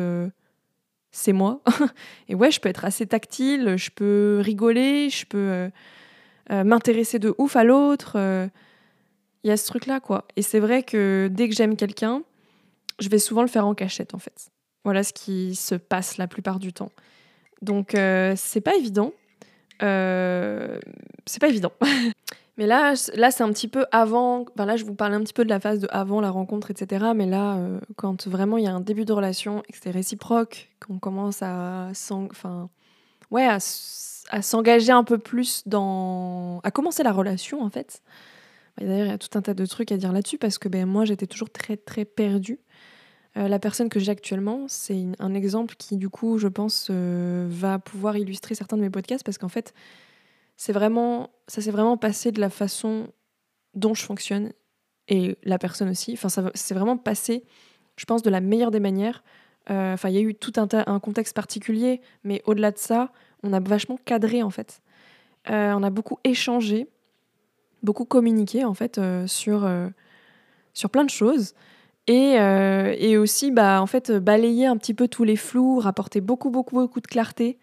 [1.11, 1.61] c'est moi.
[2.29, 5.71] et ouais, je peux être assez tactile, je peux rigoler, je peux euh,
[6.53, 8.13] euh, m'intéresser de ouf à l'autre.
[8.17, 8.49] Euh.
[9.43, 10.27] Il y a ce truc-là, quoi.
[10.37, 12.23] Et c'est vrai que dès que j'aime quelqu'un,
[12.99, 14.51] je vais souvent le faire en cachette, en fait.
[14.85, 16.91] Voilà ce qui se passe la plupart du temps.
[17.63, 19.13] Donc, c'est pas évident.
[19.81, 21.73] c'est pas évident.
[22.61, 24.45] Mais là, là c'est un petit peu avant.
[24.55, 26.71] Enfin, là, je vous parle un petit peu de la phase de avant la rencontre,
[26.71, 27.07] etc.
[27.17, 29.91] Mais là, euh, quand vraiment il y a un début de relation et que c'est
[29.91, 31.89] réciproque, qu'on commence à,
[32.31, 32.69] enfin,
[33.31, 33.61] ouais, à,
[34.43, 36.61] s'engager un peu plus dans.
[36.63, 38.03] à commencer la relation, en fait.
[38.79, 40.85] D'ailleurs, il y a tout un tas de trucs à dire là-dessus parce que ben,
[40.85, 42.59] moi, j'étais toujours très, très perdue.
[43.37, 47.47] Euh, la personne que j'ai actuellement, c'est un exemple qui, du coup, je pense, euh,
[47.49, 49.73] va pouvoir illustrer certains de mes podcasts parce qu'en fait,
[50.57, 53.09] c'est vraiment, ça s'est vraiment passé de la façon
[53.75, 54.53] dont je fonctionne
[55.07, 56.13] et la personne aussi.
[56.13, 57.45] Enfin, ça c'est vraiment passé,
[57.97, 59.23] je pense, de la meilleure des manières.
[59.71, 63.13] Euh, enfin, il y a eu tout un, un contexte particulier, mais au-delà de ça,
[63.45, 64.83] on a vachement cadré en fait.
[65.47, 66.87] On a beaucoup échangé,
[67.83, 69.69] beaucoup communiqué en fait sur,
[70.75, 71.55] sur plein de choses.
[72.13, 72.35] Et,
[72.99, 76.75] et, aussi, bah, en fait, balayer un petit peu tous les flous, rapporter beaucoup, beaucoup,
[76.75, 77.57] beaucoup de clarté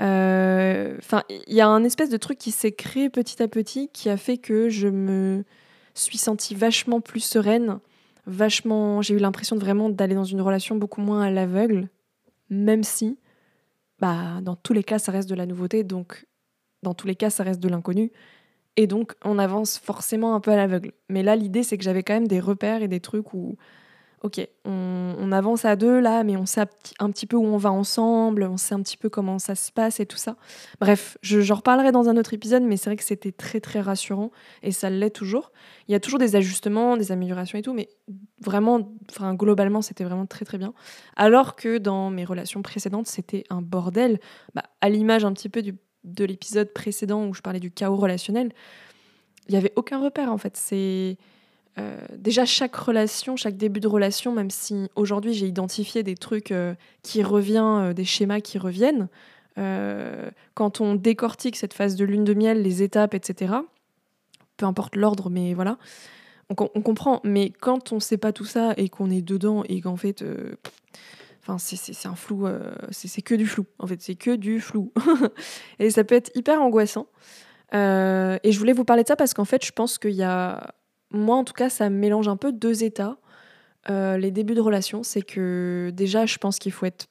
[0.00, 3.88] euh, enfin, il y a un espèce de truc qui s'est créé petit à petit
[3.88, 5.44] qui a fait que je me
[5.94, 7.78] suis sentie vachement plus sereine,
[8.26, 9.00] vachement.
[9.02, 11.88] J'ai eu l'impression vraiment d'aller dans une relation beaucoup moins à l'aveugle,
[12.50, 13.18] même si,
[14.00, 16.26] bah, dans tous les cas, ça reste de la nouveauté, donc
[16.82, 18.12] dans tous les cas, ça reste de l'inconnu.
[18.76, 20.92] Et donc, on avance forcément un peu à l'aveugle.
[21.08, 23.56] Mais là, l'idée, c'est que j'avais quand même des repères et des trucs où
[24.22, 26.62] ok, on, avance à deux là, mais on sait
[26.98, 29.72] un petit peu où on va ensemble, on sait un petit peu comment ça se
[29.72, 30.36] passe et tout ça.
[30.80, 34.30] Bref, j'en reparlerai dans un autre épisode, mais c'est vrai que c'était très très rassurant
[34.62, 35.52] et ça l'est toujours.
[35.88, 37.88] Il y a toujours des ajustements, des améliorations et tout, mais
[38.40, 40.74] vraiment, enfin globalement, c'était vraiment très très bien.
[41.16, 44.20] Alors que dans mes relations précédentes, c'était un bordel,
[44.54, 45.62] bah, à l'image un petit peu
[46.06, 48.52] de l'épisode précédent où je parlais du chaos relationnel.
[49.48, 50.56] Il n'y avait aucun repère en fait.
[50.56, 51.18] C'est
[51.78, 56.50] euh, déjà chaque relation, chaque début de relation, même si aujourd'hui j'ai identifié des trucs
[56.50, 59.08] euh, qui reviennent, euh, des schémas qui reviennent,
[60.54, 63.54] quand on décortique cette phase de lune de miel, les étapes, etc.,
[64.58, 65.78] peu importe l'ordre, mais voilà,
[66.50, 67.22] on, comprend.
[67.24, 70.22] Mais quand on sait pas tout ça et qu'on est dedans et qu'en fait,
[71.46, 72.46] enfin c'est un flou,
[72.90, 73.66] c'est que du flou.
[73.78, 74.92] En fait, c'est que du flou.
[75.78, 77.06] et ça peut être hyper angoissant.
[77.72, 80.74] et je voulais vous parler de ça parce qu'en fait, je pense qu'il y a
[81.10, 83.18] moi en tout cas, ça mélange un peu deux états.
[83.88, 87.06] Euh, les débuts de relation, c'est que déjà, je pense qu'il faut être,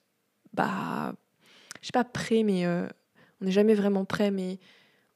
[0.54, 1.14] bah,
[1.82, 2.88] je sais pas prêt, mais euh,
[3.42, 4.60] on n'est jamais vraiment prêt, mais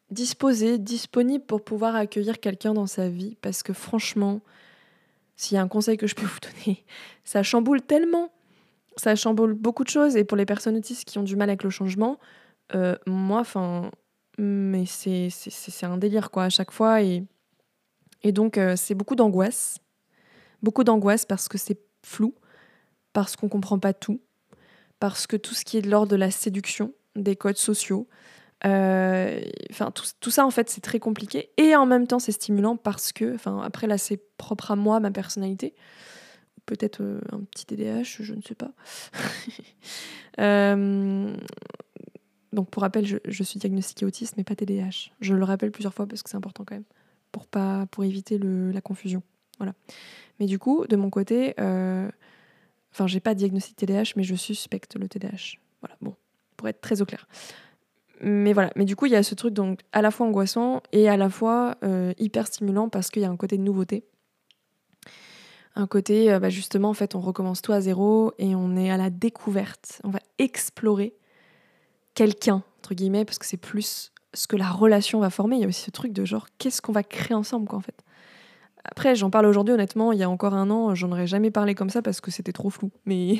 [0.09, 3.35] disposé, disponible pour pouvoir accueillir quelqu'un dans sa vie.
[3.41, 4.41] Parce que franchement,
[5.35, 6.85] s'il y a un conseil que je peux vous donner,
[7.25, 8.31] ça chamboule tellement,
[8.97, 10.15] ça chamboule beaucoup de choses.
[10.15, 12.19] Et pour les personnes autistes qui ont du mal avec le changement,
[12.75, 13.91] euh, moi, enfin,
[14.37, 15.29] mais c'est
[15.83, 17.23] un délire quoi à chaque fois et
[18.23, 19.79] et donc, euh, c'est beaucoup d'angoisse.
[20.61, 22.35] Beaucoup d'angoisse parce que c'est flou,
[23.13, 24.21] parce qu'on comprend pas tout,
[24.99, 28.07] parce que tout ce qui est de l'ordre de la séduction, des codes sociaux,
[28.65, 29.39] euh,
[29.71, 33.13] enfin tout, ça en fait c'est très compliqué et en même temps c'est stimulant parce
[33.13, 35.73] que, enfin après là c'est propre à moi, ma personnalité,
[36.69, 38.71] peut-être euh, un petit TDAH, je ne sais pas.
[42.53, 45.11] donc pour rappel, je, suis diagnostiquée autiste mais pas TDAH.
[45.19, 46.83] Je le rappelle plusieurs fois parce que c'est important quand même
[47.31, 49.23] pour, pas, pour éviter la confusion.
[49.57, 49.73] Voilà.
[50.39, 52.09] Mais du coup, de mon côté, euh,
[52.93, 55.57] enfin, j'ai pas diagnostic TDAH, mais je suspecte le TDAH.
[55.81, 56.15] Voilà, bon,
[56.55, 57.27] pour être très au clair.
[58.21, 60.83] Mais voilà, mais du coup, il y a ce truc donc à la fois angoissant
[60.91, 64.03] et à la fois euh, hyper stimulant parce qu'il y a un côté de nouveauté.
[65.79, 68.91] Un côté, euh, bah, justement, en fait, on recommence tout à zéro et on est
[68.91, 70.01] à la découverte.
[70.03, 71.13] On va explorer
[72.15, 75.55] quelqu'un, entre guillemets, parce que c'est plus ce que la relation va former.
[75.55, 77.81] Il y a aussi ce truc de genre, qu'est-ce qu'on va créer ensemble, quoi, en
[77.81, 77.95] fait.
[78.83, 81.75] Après, j'en parle aujourd'hui, honnêtement, il y a encore un an, j'en aurais jamais parlé
[81.75, 82.91] comme ça parce que c'était trop flou.
[83.05, 83.39] Mais,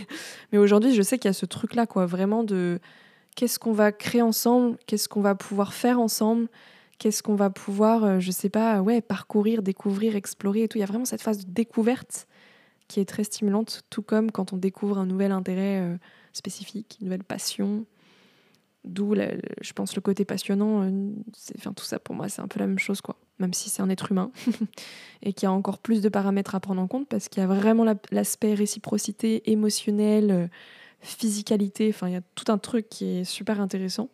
[0.54, 2.80] mais aujourd'hui, je sais qu'il y a ce truc-là, quoi, vraiment de
[3.36, 6.48] qu'est-ce qu'on va créer ensemble, qu'est-ce qu'on va pouvoir faire ensemble,
[7.00, 10.78] qu'est-ce qu'on va pouvoir, euh, je sais pas, ouais, parcourir, découvrir, explorer et tout.
[10.78, 12.28] Il y a vraiment cette phase de découverte
[12.88, 15.98] qui est très stimulante, tout comme quand on découvre un nouvel intérêt euh,
[16.34, 17.86] spécifique, une nouvelle passion,
[18.86, 20.84] D'où, je pense, le côté passionnant.
[20.84, 21.12] Euh,
[21.58, 23.18] enfin, tout ça, pour moi, c'est un peu la même chose, quoi.
[23.38, 24.32] Même si c'est un être humain
[25.22, 27.44] et qu'il y a encore plus de paramètres à prendre en compte parce qu'il y
[27.44, 30.50] a vraiment l'aspect réciprocité émotionnelle,
[31.02, 31.90] physicalité.
[31.90, 34.10] Enfin, il y a tout un truc qui est super intéressant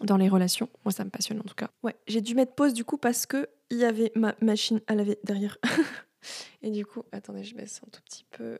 [0.00, 0.68] dans les relations.
[0.84, 1.70] Moi, ça me passionne en tout cas.
[1.82, 4.94] Ouais, j'ai dû mettre pause du coup parce que il y avait ma machine à
[4.94, 5.58] laver derrière.
[6.62, 8.58] et du coup, attendez, je baisse un tout petit peu.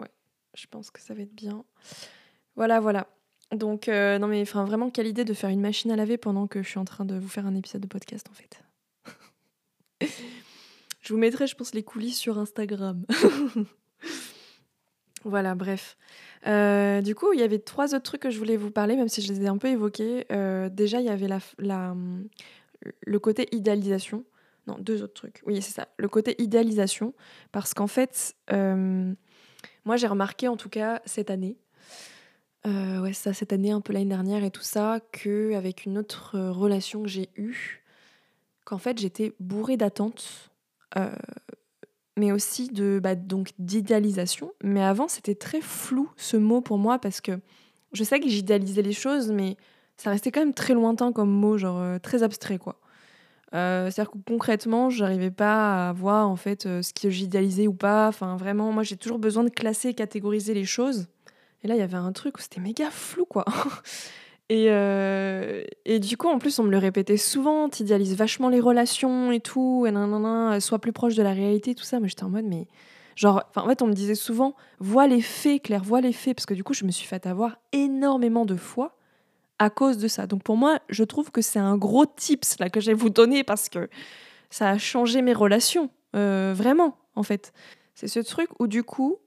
[0.00, 0.10] Ouais,
[0.54, 1.64] je pense que ça va être bien.
[2.56, 3.08] Voilà, voilà.
[3.52, 6.62] Donc, euh, non, mais vraiment, quelle idée de faire une machine à laver pendant que
[6.62, 8.62] je suis en train de vous faire un épisode de podcast, en fait.
[11.02, 13.04] je vous mettrai, je pense, les coulisses sur Instagram.
[15.24, 15.96] voilà, bref.
[16.46, 19.08] Euh, du coup, il y avait trois autres trucs que je voulais vous parler, même
[19.08, 20.26] si je les ai un peu évoqués.
[20.32, 21.94] Euh, déjà, il y avait la, la,
[23.06, 24.24] le côté idéalisation.
[24.66, 25.42] Non, deux autres trucs.
[25.44, 25.88] Oui, c'est ça.
[25.98, 27.14] Le côté idéalisation.
[27.50, 31.56] Parce qu'en fait, moi, j'ai remarqué, en tout cas, cette année,
[32.66, 36.36] euh, ouais, ça, cette année, un peu l'année dernière et tout ça, qu'avec une autre
[36.36, 37.82] euh, relation que j'ai eue,
[38.64, 40.50] qu'en fait j'étais bourrée d'attentes,
[40.96, 41.14] euh,
[42.16, 44.52] mais aussi de bah, donc d'idéalisation.
[44.62, 47.38] Mais avant, c'était très flou ce mot pour moi parce que
[47.92, 49.56] je sais que j'idéalisais les choses, mais
[49.96, 52.80] ça restait quand même très lointain comme mot, genre très abstrait quoi.
[53.52, 58.08] C'est-à-dire que concrètement, j'arrivais pas à voir en fait ce que j'idéalisais ou pas.
[58.08, 61.08] Enfin, vraiment, moi j'ai toujours besoin de classer catégoriser les choses.
[61.62, 63.44] Et là, il y avait un truc où c'était méga flou, quoi.
[64.48, 68.60] Et, euh, et, du coup, en plus, on me le répétait souvent, t'idéalises vachement les
[68.60, 72.00] relations et tout, et nanana, sois plus proche de la réalité, tout ça.
[72.00, 72.66] Mais j'étais en mode, mais
[73.16, 76.46] genre, en fait, on me disait souvent, vois les faits, Claire, vois les faits, parce
[76.46, 78.96] que du coup, je me suis fait avoir énormément de fois
[79.62, 80.26] à cause de ça.
[80.26, 83.10] Donc pour moi, je trouve que c'est un gros tips là que je vais vous
[83.10, 83.88] donner parce que
[84.50, 87.52] ça a changé mes relations, euh, vraiment, en fait.
[87.94, 89.18] C'est ce truc où du coup,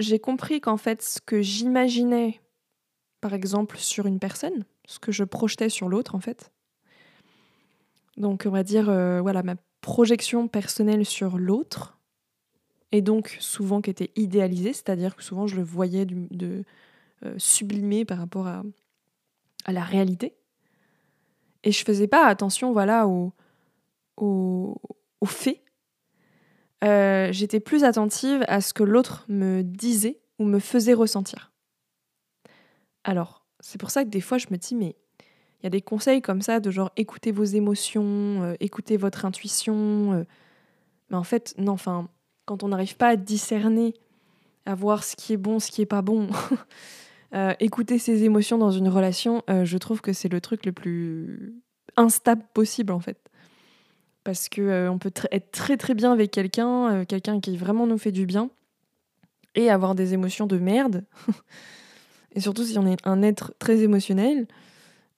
[0.00, 2.40] j'ai compris qu'en fait, ce que j'imaginais,
[3.20, 6.52] par exemple, sur une personne, ce que je projetais sur l'autre, en fait,
[8.16, 11.98] donc on va dire, euh, voilà, ma projection personnelle sur l'autre,
[12.92, 16.64] et donc souvent qui était idéalisée, c'est-à-dire que souvent je le voyais de,
[17.24, 18.62] euh, sublimé par rapport à,
[19.64, 20.34] à, la réalité.
[21.62, 23.32] Et je faisais pas attention, voilà, aux
[24.16, 24.80] au,
[25.20, 25.62] au faits
[26.82, 31.49] euh, j'étais plus attentive à ce que l'autre me disait ou me faisait ressentir.
[33.04, 34.96] Alors, c'est pour ça que des fois je me dis, mais
[35.60, 39.24] il y a des conseils comme ça de genre écoutez vos émotions, euh, écoutez votre
[39.24, 40.12] intuition.
[40.12, 40.24] Euh.
[41.10, 42.08] mais en fait, non, enfin,
[42.46, 43.94] quand on n'arrive pas à discerner,
[44.66, 46.28] à voir ce qui est bon, ce qui est pas bon,
[47.60, 51.54] écouter ses émotions dans une relation, je trouve que c'est le truc le plus
[51.96, 53.30] instable possible en fait
[54.24, 57.86] parce que euh, on peut être très très bien avec quelqu'un, euh, quelqu'un qui vraiment
[57.86, 58.50] nous fait du bien,
[59.54, 61.04] et avoir des émotions de merde.
[62.34, 64.46] et surtout si on est un être très émotionnel,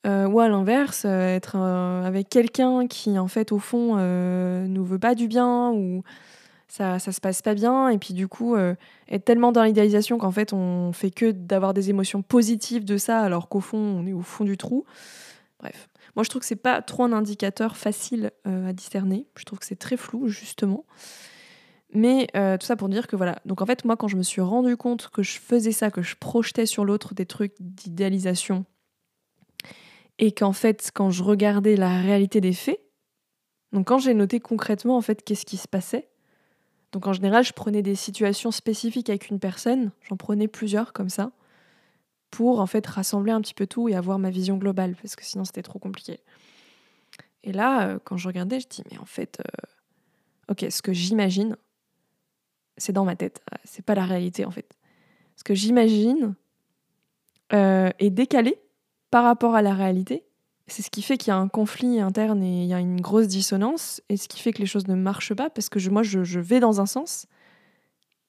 [0.07, 5.15] euh, ou à l'inverse, être avec quelqu'un qui en fait au fond nous veut pas
[5.15, 6.03] du bien ou
[6.67, 10.33] ça, ça se passe pas bien, et puis du coup être tellement dans l'idéalisation qu'en
[10.33, 14.13] fait on fait que d'avoir des émotions positives de ça, alors qu'au fond on est
[14.13, 14.85] au fond du trou.
[15.61, 15.89] Bref.
[16.17, 19.27] Moi, je trouve que c'est pas trop un indicateur facile euh, à discerner.
[19.37, 20.85] Je trouve que c'est très flou, justement.
[21.95, 23.41] Mais euh, tout ça pour dire que voilà.
[23.45, 26.03] Donc en fait, moi, quand je me suis rendu compte que je faisais ça, que
[26.03, 28.65] je projetais sur l'autre des trucs d'idéalisation,
[30.19, 32.81] et qu'en fait, quand je regardais la réalité des faits,
[33.73, 36.09] donc quand j'ai noté concrètement en fait qu'est-ce qui se passait,
[36.93, 41.09] donc en général, je prenais des situations spécifiques avec une personne, j'en prenais plusieurs comme
[41.09, 41.33] ça
[42.31, 45.25] pour en fait rassembler un petit peu tout et avoir ma vision globale, parce que
[45.25, 46.21] sinon c'était trop compliqué.
[47.45, 50.93] Et là, euh, quand je regardais, je dis, mais en fait, euh, ok, ce que
[50.93, 51.57] j'imagine,
[52.83, 54.69] c'est dans ma tête, euh, c'est pas la réalité en fait.
[55.37, 56.35] Ce que j'imagine
[57.51, 58.59] est décalé
[59.11, 60.25] par rapport à la réalité,
[60.67, 63.01] c'est ce qui fait qu'il y a un conflit interne et il y a une
[63.01, 66.03] grosse dissonance, et ce qui fait que les choses ne marchent pas, parce que moi,
[66.03, 67.27] je, je vais dans un sens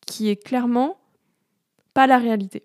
[0.06, 0.98] qui est clairement
[1.94, 2.64] pas la réalité.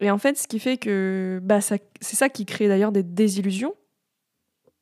[0.00, 3.74] Et en fait, ce qui fait que bah, c'est ça qui crée d'ailleurs des désillusions.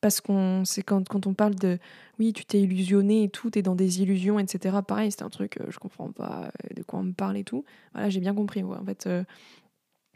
[0.03, 1.79] Parce qu'on c'est quand, quand on parle de
[2.19, 4.79] oui, tu t'es illusionné et tout, t'es dans des illusions, etc.
[4.85, 7.45] Pareil, c'est un truc, euh, je comprends pas euh, de quoi on me parle et
[7.45, 7.63] tout.
[7.93, 8.63] Voilà, j'ai bien compris.
[8.63, 9.23] En fait, euh,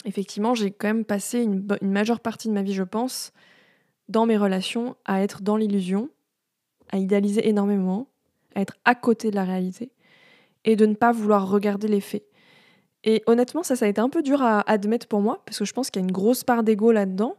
[0.03, 3.31] effectivement, j'ai quand même passé une, une majeure partie de ma vie, je pense,
[4.09, 6.09] dans mes relations, à être dans l'illusion,
[6.91, 8.09] à idéaliser énormément,
[8.55, 9.93] à être à côté de la réalité
[10.65, 12.25] et de ne pas vouloir regarder les faits.
[13.05, 15.63] Et honnêtement, ça, ça a été un peu dur à admettre pour moi, parce que
[15.63, 17.37] je pense qu'il y a une grosse part d'ego là-dedans,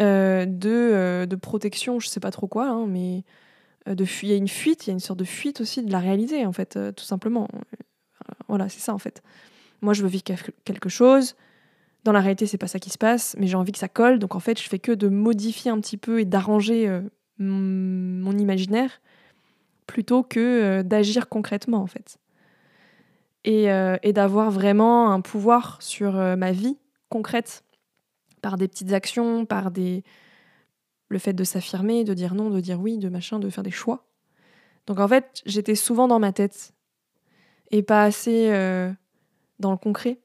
[0.00, 3.24] euh, de, euh, de, protection, je sais pas trop quoi, hein, mais
[3.88, 5.82] euh, de il y a une fuite, il y a une sorte de fuite aussi
[5.82, 7.48] de la réalité, en fait, tout simplement.
[8.48, 9.22] Voilà, c'est ça, en fait.
[9.80, 10.24] Moi, je veux vivre
[10.64, 11.34] quelque chose.
[12.04, 14.18] Dans la réalité, c'est pas ça qui se passe, mais j'ai envie que ça colle.
[14.18, 17.00] Donc, en fait, je fais que de modifier un petit peu et d'arranger
[17.38, 19.00] mon, imaginaire
[19.86, 22.18] plutôt que d'agir concrètement, en fait.
[23.46, 26.78] Euh, et, d'avoir vraiment un pouvoir sur ma vie
[27.08, 27.64] concrète
[28.42, 30.04] par des petites actions, par des
[31.08, 33.70] le fait de s'affirmer, de dire non, de dire oui, de machin, de faire des
[33.70, 34.06] choix.
[34.86, 36.72] Donc en fait, j'étais souvent dans ma tête
[37.70, 38.90] et pas assez euh,
[39.58, 40.18] dans le concret.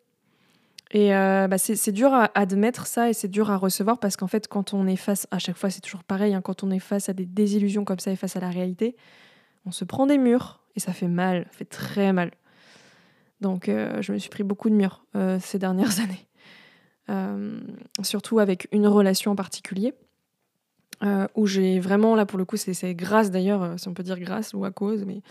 [0.92, 4.48] Et bah, c'est dur à admettre ça et c'est dur à recevoir parce qu'en fait,
[4.48, 7.10] quand on est face, à chaque fois c'est toujours pareil, hein, quand on est face
[7.10, 8.96] à des désillusions comme ça et face à la réalité,
[9.66, 12.32] on se prend des murs et ça fait mal, fait très mal.
[13.42, 16.27] Donc euh, je me suis pris beaucoup de murs euh, ces dernières années.
[17.10, 17.60] Euh,
[18.04, 19.94] surtout avec une relation en particulier.
[21.36, 24.54] où j'ai vraiment, là pour le coup, c'est grâce d'ailleurs, si on peut dire grâce
[24.54, 25.22] ou à cause, mais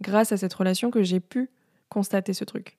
[0.00, 1.48] grâce à cette relation que j'ai pu
[1.88, 2.76] constater ce truc.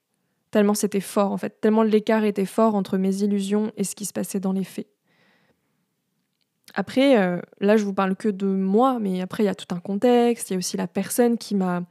[0.52, 4.06] Tellement c'était fort en fait, tellement l'écart était fort entre mes illusions et ce qui
[4.06, 4.88] se passait dans les faits.
[6.76, 9.80] Après, là je vous parle que de moi, mais après il y a tout un
[9.80, 11.84] contexte, il y a aussi la personne qui m'a,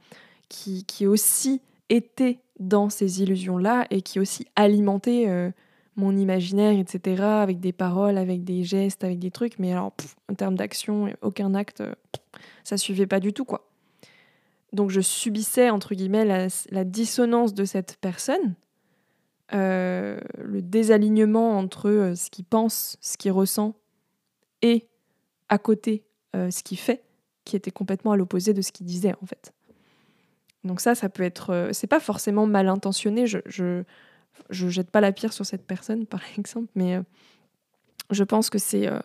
[0.49, 5.51] qui, qui aussi été dans ces illusions-là et qui aussi alimentait euh,
[5.95, 9.59] mon imaginaire, etc., avec des paroles, avec des gestes, avec des trucs.
[9.59, 9.93] Mais alors,
[10.29, 11.93] en termes d'action, aucun acte, ça euh,
[12.63, 13.69] ça suivait pas du tout, quoi.
[14.71, 18.55] Donc je subissais, entre guillemets, la, dissonance de cette personne,
[19.53, 23.75] euh, le désalignement entre ce qu'il pense, ce qu'il ressent,
[24.63, 24.87] et
[25.49, 27.03] à côté, ce qu'il fait,
[27.45, 29.53] qui était complètement à l'opposé de ce qu'il disait, en fait.
[30.63, 31.49] Donc ça, ça peut être...
[31.51, 33.83] Euh, c'est pas forcément mal intentionné, je,
[34.49, 37.01] je, jette pas la pierre sur cette personne, par exemple, mais euh,
[38.11, 38.99] je pense que c'est euh,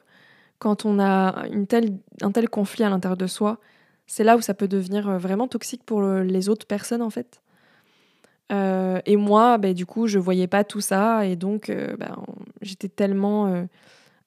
[0.59, 3.59] quand on a une telle, un tel conflit à l'intérieur de soi,
[4.07, 7.43] c'est là où ça peut devenir vraiment toxique pour les autres personnes, en fait.
[8.51, 12.17] et moi, bah, du coup, je voyais pas tout ça, et donc bah,
[12.63, 13.67] j'étais tellement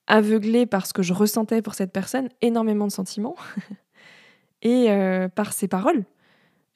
[0.06, 3.36] aveuglée par ce que je ressentais pour cette personne, énormément de sentiments,
[4.62, 4.88] et
[5.34, 6.06] par ses paroles.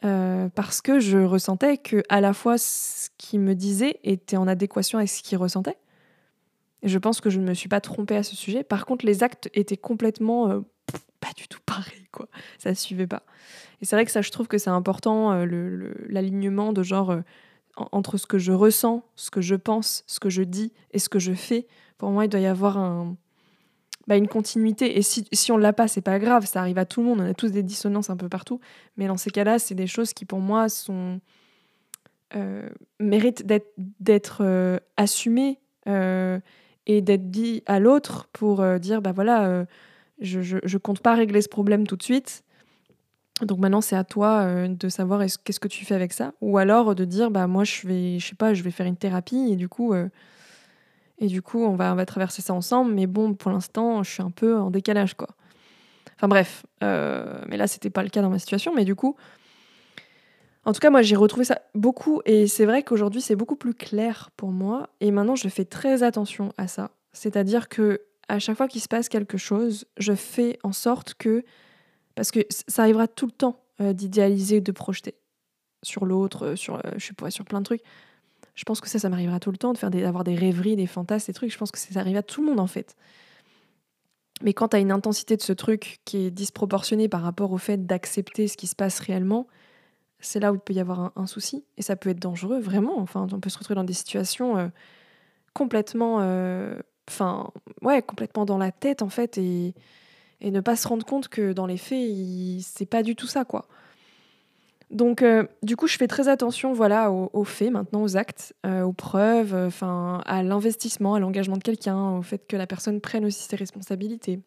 [0.06, 4.48] Euh, parce que je ressentais que à la fois ce qu'il me disait était en
[4.48, 5.78] adéquation avec ce qu'il ressentait.
[6.84, 8.64] Et je pense que je ne me suis pas trompée à ce sujet.
[8.64, 10.60] Par contre, les actes étaient complètement euh,
[11.20, 12.28] pas du tout pareils, quoi.
[12.60, 13.24] Ça ne suivait pas.
[13.82, 17.16] Et c'est vrai que ça, je trouve que c'est important, euh, l'alignement de genre
[17.76, 21.10] entre ce que je ressens, ce que je pense, ce que je dis et ce
[21.10, 21.68] que je fais.
[21.98, 23.18] Pour moi, il doit y avoir un,
[24.08, 24.98] bah, une continuité.
[24.98, 27.30] Et si, on l'a pas, c'est pas grave, ça arrive à tout le monde, on
[27.30, 28.60] a tous des dissonances un peu partout.
[28.98, 31.20] Mais dans ces cas-là, c'est des choses qui pour moi sont
[32.36, 33.46] euh, méritent
[34.00, 36.40] d'être euh, assumées euh,
[36.86, 39.66] et d'être dit à l'autre pour dire bah voilà,
[40.20, 42.44] je, je, je, compte pas régler ce problème tout de suite.
[43.42, 46.94] Donc maintenant c'est à toi de savoir qu'est-ce que tu fais avec ça ou alors
[46.94, 49.56] de dire bah moi je vais je sais pas je vais faire une thérapie et
[49.56, 49.94] du coup
[51.18, 52.94] et du coup, on va, traverser ça ensemble.
[52.94, 55.30] Mais bon, pour l'instant, je suis un peu en décalage, quoi.
[56.18, 58.74] Enfin bref, euh, mais là, c'était pas le cas dans ma situation.
[58.74, 59.16] Mais du coup,
[60.66, 62.22] en tout cas, moi, j'ai retrouvé ça beaucoup.
[62.26, 64.90] Et c'est vrai qu'aujourd'hui, c'est beaucoup plus clair pour moi.
[65.00, 66.92] Et maintenant, je fais très attention à ça.
[67.14, 71.44] C'est-à-dire que à chaque fois qu'il se passe quelque chose, je fais en sorte que,
[72.16, 75.16] parce que ça arrivera tout le temps euh, d'idéaliser, de projeter
[75.84, 77.84] sur l'autre, sur, euh, je sur plein de trucs.
[78.56, 80.88] Je pense que ça, ça m'arrivera tout le temps, de faire d'avoir des rêveries, des
[80.88, 81.52] fantasmes, des trucs.
[81.52, 82.96] Je pense que ça arrive à tout le monde, en fait.
[84.42, 87.58] Mais quand tu as une intensité de ce truc qui est disproportionnée par rapport au
[87.58, 89.48] fait d'accepter ce qui se passe réellement,
[90.20, 91.66] c'est là où il peut y avoir un, souci.
[91.78, 92.98] Et ça peut être dangereux, vraiment.
[93.00, 94.68] Enfin, on peut se retrouver dans des situations euh,
[95.54, 96.20] complètement.
[96.22, 96.78] Euh,
[97.10, 97.52] enfin,
[97.82, 99.74] ouais, complètement dans la tête, en fait, et
[100.42, 102.10] ne pas se rendre compte que dans les faits,
[102.62, 103.68] c'est pas du tout ça, quoi.
[104.92, 108.84] Donc, euh, du coup, je fais très attention voilà, aux, faits, maintenant, aux actes, euh,
[108.84, 109.70] aux preuves, euh,
[110.26, 114.40] à l'investissement, à l'engagement de quelqu'un, au fait que la personne prenne aussi ses responsabilités.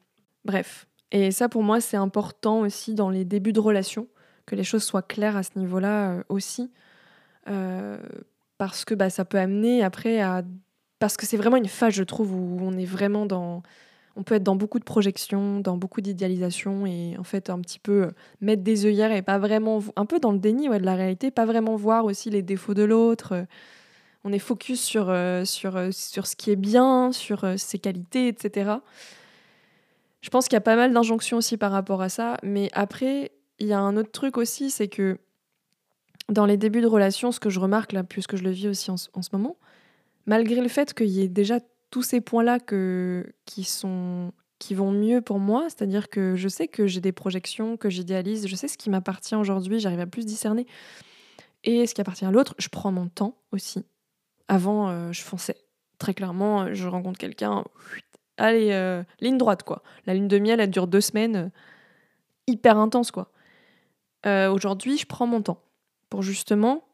[0.44, 0.86] Bref.
[1.10, 4.06] Et ça, pour moi, c'est important aussi dans les débuts de relation,
[4.46, 6.70] que les choses soient claires à ce niveau-là aussi.
[8.58, 10.42] Parce que bah, ça peut amener après à...
[10.98, 13.62] Parce que c'est vraiment une phase, je trouve, où on est vraiment dans...
[14.18, 17.78] On peut être dans beaucoup de projections, dans beaucoup d'idéalisation et en fait un petit
[17.78, 18.10] peu
[18.40, 19.82] mettre des œillères et pas vraiment...
[19.96, 22.82] Un peu dans le déni de la réalité, pas vraiment voir aussi les défauts de
[22.82, 23.46] l'autre.
[24.24, 28.72] On est focus sur, euh, sur ce qui est bien, sur ses qualités, etc.
[30.20, 32.36] Je pense qu'il y a pas mal d'injonctions aussi par rapport à ça.
[32.42, 35.18] Mais après, il y a un autre truc aussi, c'est que
[36.28, 38.90] dans les débuts de relation, ce que je remarque là, puisque je le vis aussi
[38.90, 39.56] en, ce moment,
[40.26, 41.60] malgré le fait qu'il y ait déjà
[41.90, 46.86] tous ces points-là qui, sont, qui vont mieux pour moi, c'est-à-dire que je sais que
[46.86, 50.66] j'ai des projections, que j'idéalise, je sais ce qui m'appartient aujourd'hui, j'arrive à plus discerner.
[51.64, 53.84] Et ce qui appartient à l'autre, je prends mon temps aussi.
[54.48, 55.56] Avant, euh, je fonçais.
[55.98, 57.64] Très clairement, je rencontre quelqu'un,
[58.38, 59.82] allez, euh, ligne droite, quoi.
[60.06, 61.48] La lune de miel, elle dure deux semaines, euh,
[62.46, 63.30] hyper intense, quoi.
[64.26, 65.62] Euh, aujourd'hui, je prends mon temps
[66.08, 66.84] pour justement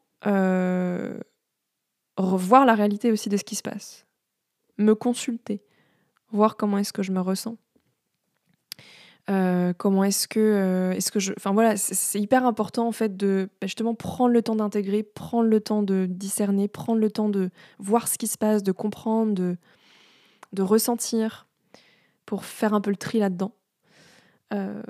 [2.17, 4.04] revoir la réalité aussi de ce qui se passe,
[4.77, 5.61] me consulter,
[6.31, 7.57] voir comment est-ce que je me ressens.
[9.27, 13.67] comment est-ce que est-ce que je enfin voilà c'est hyper important en fait de bah,
[13.67, 17.49] justement prendre le temps d'intégrer prendre le temps de discerner prendre le temps de
[17.79, 21.47] voir ce qui se passe de comprendre de ressentir
[22.25, 23.53] pour faire un peu le tri là-dedans.
[24.53, 24.81] Euh,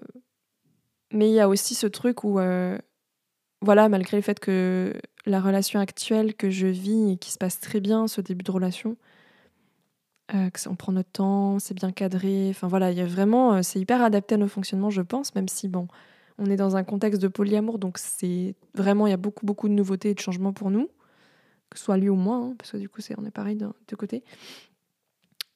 [1.11, 2.77] mais il y a aussi ce truc où, euh,
[3.61, 4.93] voilà, malgré le fait que
[5.25, 8.51] la relation actuelle que je vis et qui se passe très bien, ce début de
[8.51, 8.97] relation,
[10.33, 12.49] euh, on prend notre temps, c'est bien cadré.
[12.49, 15.47] Enfin voilà, il y a vraiment, c'est hyper adapté à nos fonctionnements, je pense, même
[15.47, 15.87] si bon,
[16.37, 19.69] on est dans un contexte de polyamour, donc c'est vraiment, il y a beaucoup beaucoup
[19.69, 20.89] de nouveautés et de changements pour nous,
[21.69, 23.55] que ce soit lui ou moi, hein, parce que du coup c'est on est pareil
[23.55, 24.23] de, côté.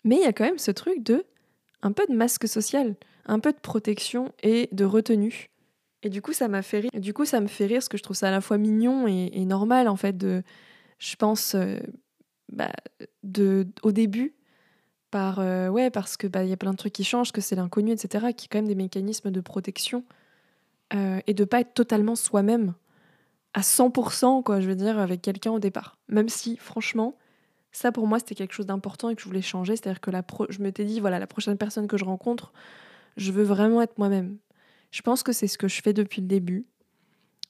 [0.04, 1.26] Mais il y a quand même ce truc de
[1.82, 2.96] un peu de masque social,
[3.26, 5.50] un peu de protection et de retenue.
[6.02, 6.92] Et du coup, ça m'a fait rire.
[6.94, 9.06] du coup, ça me fait rire parce que je trouve ça à la fois mignon
[9.08, 10.44] et, normal en fait de,
[10.98, 11.78] je pense, euh,
[12.50, 12.72] bah,
[13.24, 14.34] de, au début,
[15.12, 17.42] par euh, ouais parce que bah il y a plein de trucs qui changent, que
[17.42, 18.28] c'est l'inconnu, etc.
[18.36, 20.04] Qui est quand même des mécanismes de protection
[20.94, 22.74] euh, et de pas être totalement soi-même
[23.54, 24.62] à 100% quoi.
[24.62, 27.16] Je veux dire avec quelqu'un au départ, même si franchement
[27.72, 29.76] ça, pour moi, c'était quelque chose d'important et que je voulais changer.
[29.76, 32.52] C'est-à-dire que la je m'étais dit, voilà, la prochaine personne que je rencontre,
[33.18, 34.38] je veux vraiment être moi-même.
[34.92, 36.66] Je pense que c'est ce que je fais depuis le début.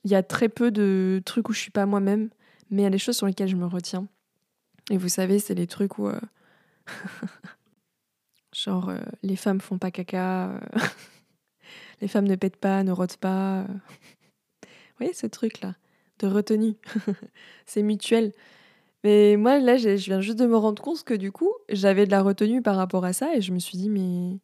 [0.04, 2.30] Il y a très peu de trucs où je suis pas moi-même,
[2.70, 4.08] mais il y a des choses sur lesquelles je me retiens.
[4.90, 6.08] Et vous savez, c'est les trucs où.
[6.08, 6.20] Euh,
[8.54, 10.60] genre, euh, les femmes font pas caca, euh,
[12.02, 13.64] les femmes ne pètent pas, ne rotent pas.
[13.64, 15.76] Vous voyez ce truc-là
[16.20, 16.76] de retenue?
[17.66, 18.34] C'est mutuel.
[19.04, 22.12] Mais moi, là, je viens juste de me rendre compte que du coup, j'avais de
[22.12, 24.40] la retenue par rapport à ça et je me suis dit, mais,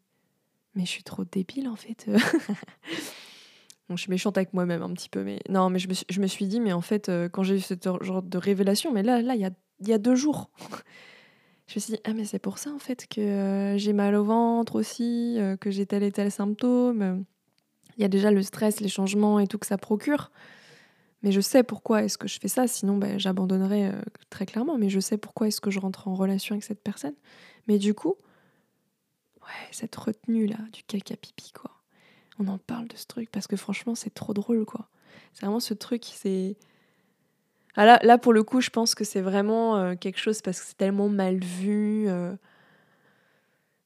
[0.76, 2.08] mais je suis trop débile en fait.
[3.90, 6.20] je suis méchante avec moi-même un petit peu, mais non, mais je me suis, je
[6.20, 9.04] me suis dit, mais en fait, euh, quand j'ai eu ce genre de révélation, mais
[9.04, 10.50] là, là, il y a, y a deux jours,
[11.68, 14.16] je me suis dit, ah, mais c'est pour ça en fait que euh, j'ai mal
[14.16, 17.26] au ventre aussi, euh, que j'ai tel et tel symptôme.
[17.98, 20.32] Il y a déjà le stress, les changements et tout que ça procure.
[21.24, 24.78] Mais je sais pourquoi est-ce que je fais ça, sinon ben, j'abandonnerais euh, très clairement,
[24.78, 27.16] mais je sais pourquoi est-ce que je rentre en relation avec cette personne.
[27.68, 28.16] Mais du coup,
[29.42, 31.72] ouais, cette retenue là, du caca pipi, quoi.
[32.38, 34.90] On en parle de ce truc parce que franchement, c'est trop drôle, quoi.
[35.34, 36.58] C'est vraiment ce truc, c'est.
[37.76, 40.60] Ah là, là, pour le coup, je pense que c'est vraiment euh, quelque chose parce
[40.60, 42.06] que c'est tellement mal vu.
[42.08, 42.34] Euh.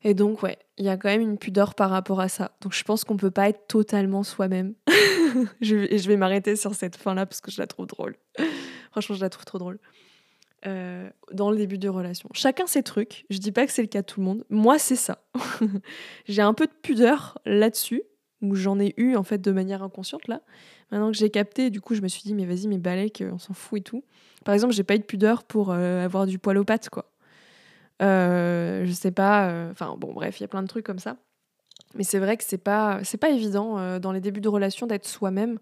[0.03, 2.51] Et donc, ouais, il y a quand même une pudeur par rapport à ça.
[2.61, 4.75] Donc, je pense qu'on peut pas être totalement soi-même.
[5.61, 8.15] je, vais m'arrêter sur cette fin-là parce que je la trouve drôle.
[8.91, 9.79] Franchement, je la trouve trop drôle.
[10.65, 12.29] Euh, dans le début de relation.
[12.33, 13.25] Chacun ses trucs.
[13.29, 14.43] Je dis pas que c'est le cas de tout le monde.
[14.49, 15.23] Moi, c'est ça.
[16.27, 18.03] j'ai un peu de pudeur là-dessus,
[18.41, 20.41] où j'en ai eu en fait de manière inconsciente là.
[20.91, 23.37] Maintenant que j'ai capté, du coup, je me suis dit mais vas-y, mais balèque, on
[23.37, 24.03] s'en fout et tout.
[24.45, 27.11] Par exemple, j'ai pas eu de pudeur pour euh, avoir du poil aux pattes quoi.
[28.01, 29.69] Euh, je sais pas.
[29.71, 31.17] Enfin bon, bref, il y a plein de trucs comme ça.
[31.95, 34.85] Mais c'est vrai que c'est pas, c'est pas évident euh, dans les débuts de relation
[34.85, 35.59] d'être soi-même.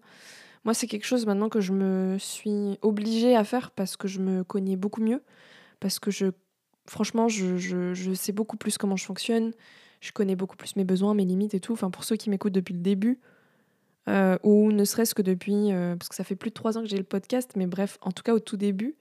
[0.64, 4.20] Moi, c'est quelque chose maintenant que je me suis obligée à faire parce que je
[4.20, 5.22] me connais beaucoup mieux.
[5.80, 6.26] Parce que je,
[6.86, 9.52] franchement, je, je sais beaucoup plus comment je fonctionne.
[10.00, 11.72] Je connais beaucoup plus mes besoins, mes limites et tout.
[11.72, 13.20] Enfin, pour ceux qui m'écoutent depuis le début,
[14.08, 16.82] euh, ou ne serait-ce que depuis, euh, parce que ça fait plus de trois ans
[16.82, 18.96] que j'ai le podcast, mais bref, en tout cas au tout début,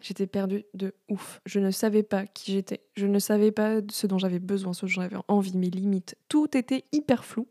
[0.00, 1.40] J'étais perdue de ouf.
[1.44, 2.80] Je ne savais pas qui j'étais.
[2.96, 6.16] Je ne savais pas ce dont j'avais besoin, ce dont j'avais envie, mes limites.
[6.28, 7.46] Tout était hyper flou.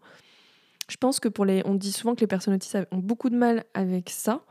[0.89, 1.61] Je pense que pour les.
[1.65, 4.43] On dit souvent que les personnes autistes ont beaucoup de mal avec ça,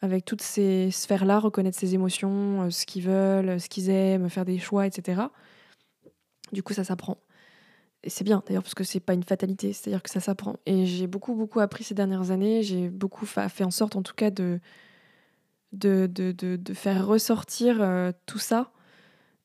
[0.00, 4.44] avec toutes ces sphères-là, reconnaître ses émotions, euh, ce qu'ils veulent, ce qu'ils aiment, faire
[4.44, 5.22] des choix, etc.
[6.52, 7.18] Du coup, ça s'apprend.
[8.06, 10.56] C'est bien d'ailleurs parce que c'est pas une fatalité, c'est-à-dire que ça s'apprend.
[10.66, 12.62] Et j'ai beaucoup beaucoup appris ces dernières années.
[12.62, 14.60] J'ai beaucoup fait en sorte, en tout cas, de
[15.72, 18.70] de, de, de, faire ressortir euh, tout ça.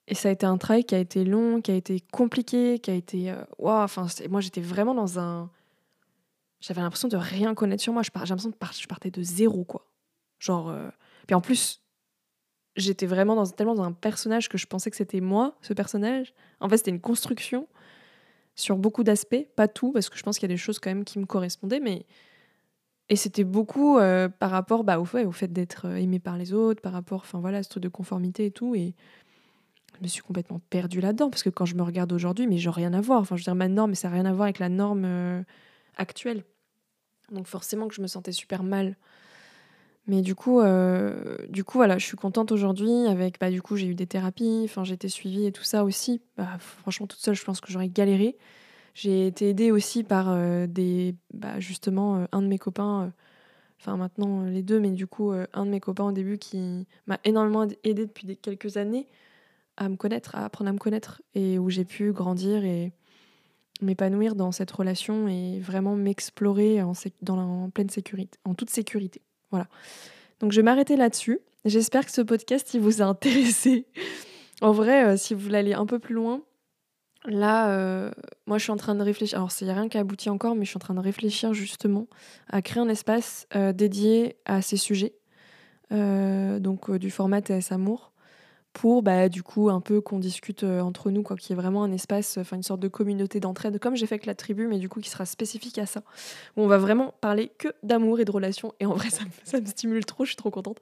[0.08, 2.92] Et ça a été un travail qui a été long, qui a été compliqué, qui
[2.92, 3.32] a été.
[3.32, 5.50] Euh, enfin, moi j'étais vraiment dans un.
[6.62, 8.02] J'avais l'impression de rien connaître sur moi.
[8.04, 9.88] J'ai l'impression que je partais de zéro, quoi.
[10.40, 10.70] Genre.
[10.70, 10.90] Euh,
[11.28, 11.84] puis en plus,
[12.76, 16.34] j'étais vraiment tellement dans un personnage que je pensais que c'était moi, ce personnage.
[16.60, 17.68] En fait, c'était une construction
[18.60, 20.90] sur beaucoup d'aspects, pas tout, parce que je pense qu'il y a des choses quand
[20.90, 22.06] même qui me correspondaient, mais.
[23.12, 26.38] Et c'était beaucoup euh, par rapport bah, au fait, au fait d'être euh, aimé par
[26.38, 28.76] les autres, par rapport, enfin voilà, ce truc de conformité et tout.
[28.76, 28.94] Et
[29.98, 32.70] je me suis complètement perdue là-dedans, parce que quand je me regarde aujourd'hui, mais j'ai
[32.70, 33.22] rien à voir.
[33.22, 35.06] Enfin, je veux dire, ma norme, mais ça n'a rien à voir avec la norme
[35.06, 35.42] euh,
[35.98, 36.44] actuelle.
[37.32, 38.96] Donc forcément que je me sentais super mal
[40.10, 43.76] mais du coup, euh, du coup, voilà, je suis contente aujourd'hui avec, bah, du coup,
[43.76, 46.20] j'ai eu des thérapies, enfin, j'ai été suivie et tout ça aussi.
[46.36, 48.36] Bah, franchement, toute seule, je pense que j'aurais galéré.
[48.96, 53.14] J'ai été aidée aussi par euh, des, bah, justement, euh, un de mes copains,
[53.80, 57.20] enfin maintenant les deux, mais du coup, un de mes copains au début qui m'a
[57.24, 59.08] énormément aidée depuis quelques années
[59.78, 62.92] à me connaître, à apprendre à me connaître et où j'ai pu grandir et
[63.82, 66.94] m'épanouir dans cette relation et vraiment m'explorer en,
[67.70, 69.22] pleine sécurité, en toute sécurité.
[69.52, 69.68] Voilà.
[70.40, 71.40] Donc je vais m'arrêter là-dessus.
[71.66, 73.86] J'espère que ce podcast il vous a intéressé.
[74.62, 76.42] en vrai, euh, si vous voulez aller un peu plus loin,
[77.26, 78.12] là, euh,
[78.46, 79.38] moi je suis en train de réfléchir.
[79.38, 81.00] Alors, il n'y a rien qui a abouti encore, mais je suis en train de
[81.00, 82.08] réfléchir justement
[82.50, 85.14] à créer un espace euh, dédié à ces sujets.
[85.92, 88.14] donc du format TS Amour
[88.74, 91.62] pour bah, du coup un peu qu'on discute euh, entre nous, quoi, qu'il y ait
[91.62, 94.68] vraiment un espace, enfin une sorte de communauté d'entraide, comme j'ai fait avec la tribu,
[94.68, 96.02] mais du coup qui sera spécifique à ça.
[96.56, 99.30] Où on va vraiment parler que d'amour et de relations, et en vrai ça me,
[99.44, 100.80] ça me stimule trop, je suis trop contente.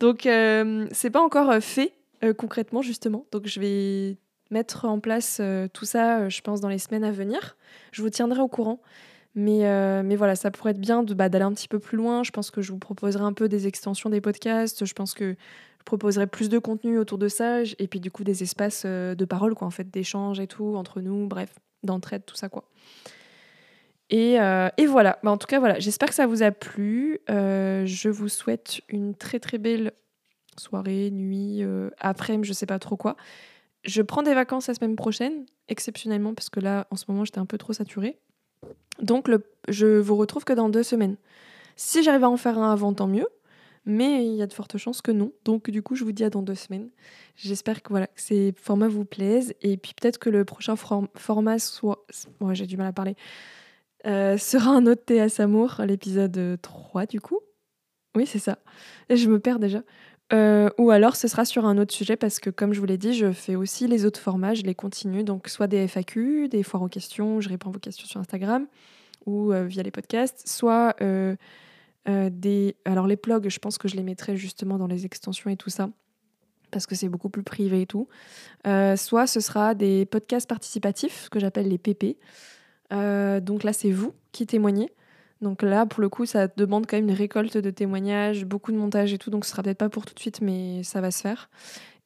[0.00, 1.94] Donc euh, c'est pas encore euh, fait
[2.38, 4.16] concrètement justement, donc je vais
[4.50, 5.42] mettre en place
[5.74, 7.54] tout ça, je pense, dans les semaines à venir.
[7.92, 8.80] Je vous tiendrai au courant.
[9.34, 12.22] Mais, mais voilà, ça pourrait être bien bah, d'aller un petit peu plus loin.
[12.22, 14.86] Je pense que je vous proposerai un peu des extensions des podcasts.
[14.86, 15.36] Je pense que
[15.84, 19.24] proposerai plus de contenu autour de ça et puis du coup des espaces euh, de
[19.24, 21.50] parole quoi en fait d'échange et tout entre nous bref
[21.82, 22.64] d'entraide tout ça quoi.
[24.10, 25.18] Et, euh, et voilà.
[25.22, 25.78] Bah, en tout cas voilà.
[25.78, 27.20] J'espère que ça vous a plu.
[27.30, 29.92] Euh, je vous souhaite une très très belle
[30.58, 31.62] soirée nuit
[31.98, 33.16] après je sais pas trop quoi.
[33.84, 37.40] Je prends des vacances la semaine prochaine exceptionnellement parce que là en ce moment j'étais
[37.40, 38.18] un peu trop saturée.
[39.00, 41.16] Donc le, je vous retrouve que dans deux semaines.
[41.76, 43.26] Si j'arrive à en faire un avant tant mieux
[43.86, 45.32] mais il y a de fortes chances que non.
[45.44, 46.88] Donc du coup, je vous dis à dans deux semaines.
[47.36, 52.06] J'espère que voilà, ces formats vous plaisent et puis peut-être que le prochain format soit,
[52.40, 53.16] ouais, j'ai du mal à parler,
[54.06, 57.40] euh, sera un autre TS Amour, l'épisode 3 du coup.
[58.14, 58.58] Oui, c'est ça.
[59.10, 59.82] je me perds déjà.
[60.32, 62.96] Euh, ou alors ce sera sur un autre sujet parce que comme je vous l'ai
[62.96, 65.22] dit, je fais aussi les autres formats, je les continue.
[65.22, 68.66] Donc soit des FAQ, des foires aux questions, je réponds à vos questions sur Instagram
[69.26, 71.36] ou euh, via les podcasts, soit euh,
[72.06, 72.76] des...
[72.84, 75.70] Alors les blogs, je pense que je les mettrai justement dans les extensions et tout
[75.70, 75.88] ça,
[76.74, 78.08] parce que c'est beaucoup plus privé et tout.
[78.66, 82.16] Euh, soit ce sera des podcasts participatifs, ce que j'appelle les PP.
[82.92, 84.90] Euh, donc là, c'est vous qui témoignez.
[85.40, 88.76] Donc là, pour le coup, ça demande quand même une récolte de témoignages, beaucoup de
[88.76, 91.10] montage et tout, donc ce sera peut-être pas pour tout de suite, mais ça va
[91.10, 91.48] se faire.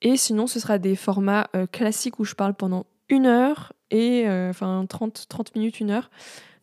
[0.02, 4.84] Et sinon, ce sera des formats classiques où je parle pendant une heure et enfin
[4.88, 6.10] 30, 30 minutes, une heure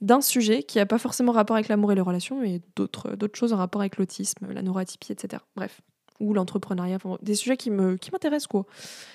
[0.06, 3.54] d'un sujet qui n'a pas forcément rapport avec l'amour et les relations, mais d'autres choses
[3.54, 5.42] en rapport avec l'autisme, la neuroatypie, etc.
[5.56, 5.82] Bref,
[6.20, 8.66] ou l'entrepreneuriat, des sujets qui me qui m'intéressent quoi,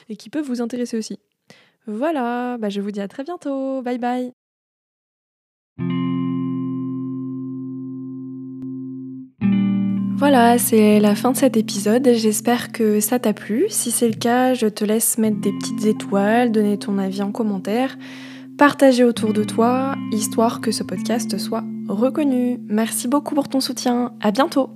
[0.08, 1.18] et qui peuvent vous intéresser aussi.
[1.86, 4.32] Voilà, bah je vous dis à très bientôt, bye bye.
[10.16, 12.06] Voilà, c'est la fin de cet épisode.
[12.14, 13.66] J'espère que ça t'a plu.
[13.70, 17.32] Si c'est le cas, je te laisse mettre des petites étoiles, donner ton avis en
[17.32, 17.96] commentaire
[18.60, 22.60] partager autour de toi, histoire que ce podcast soit reconnu.
[22.68, 24.12] Merci beaucoup pour ton soutien.
[24.20, 24.68] À bientôt!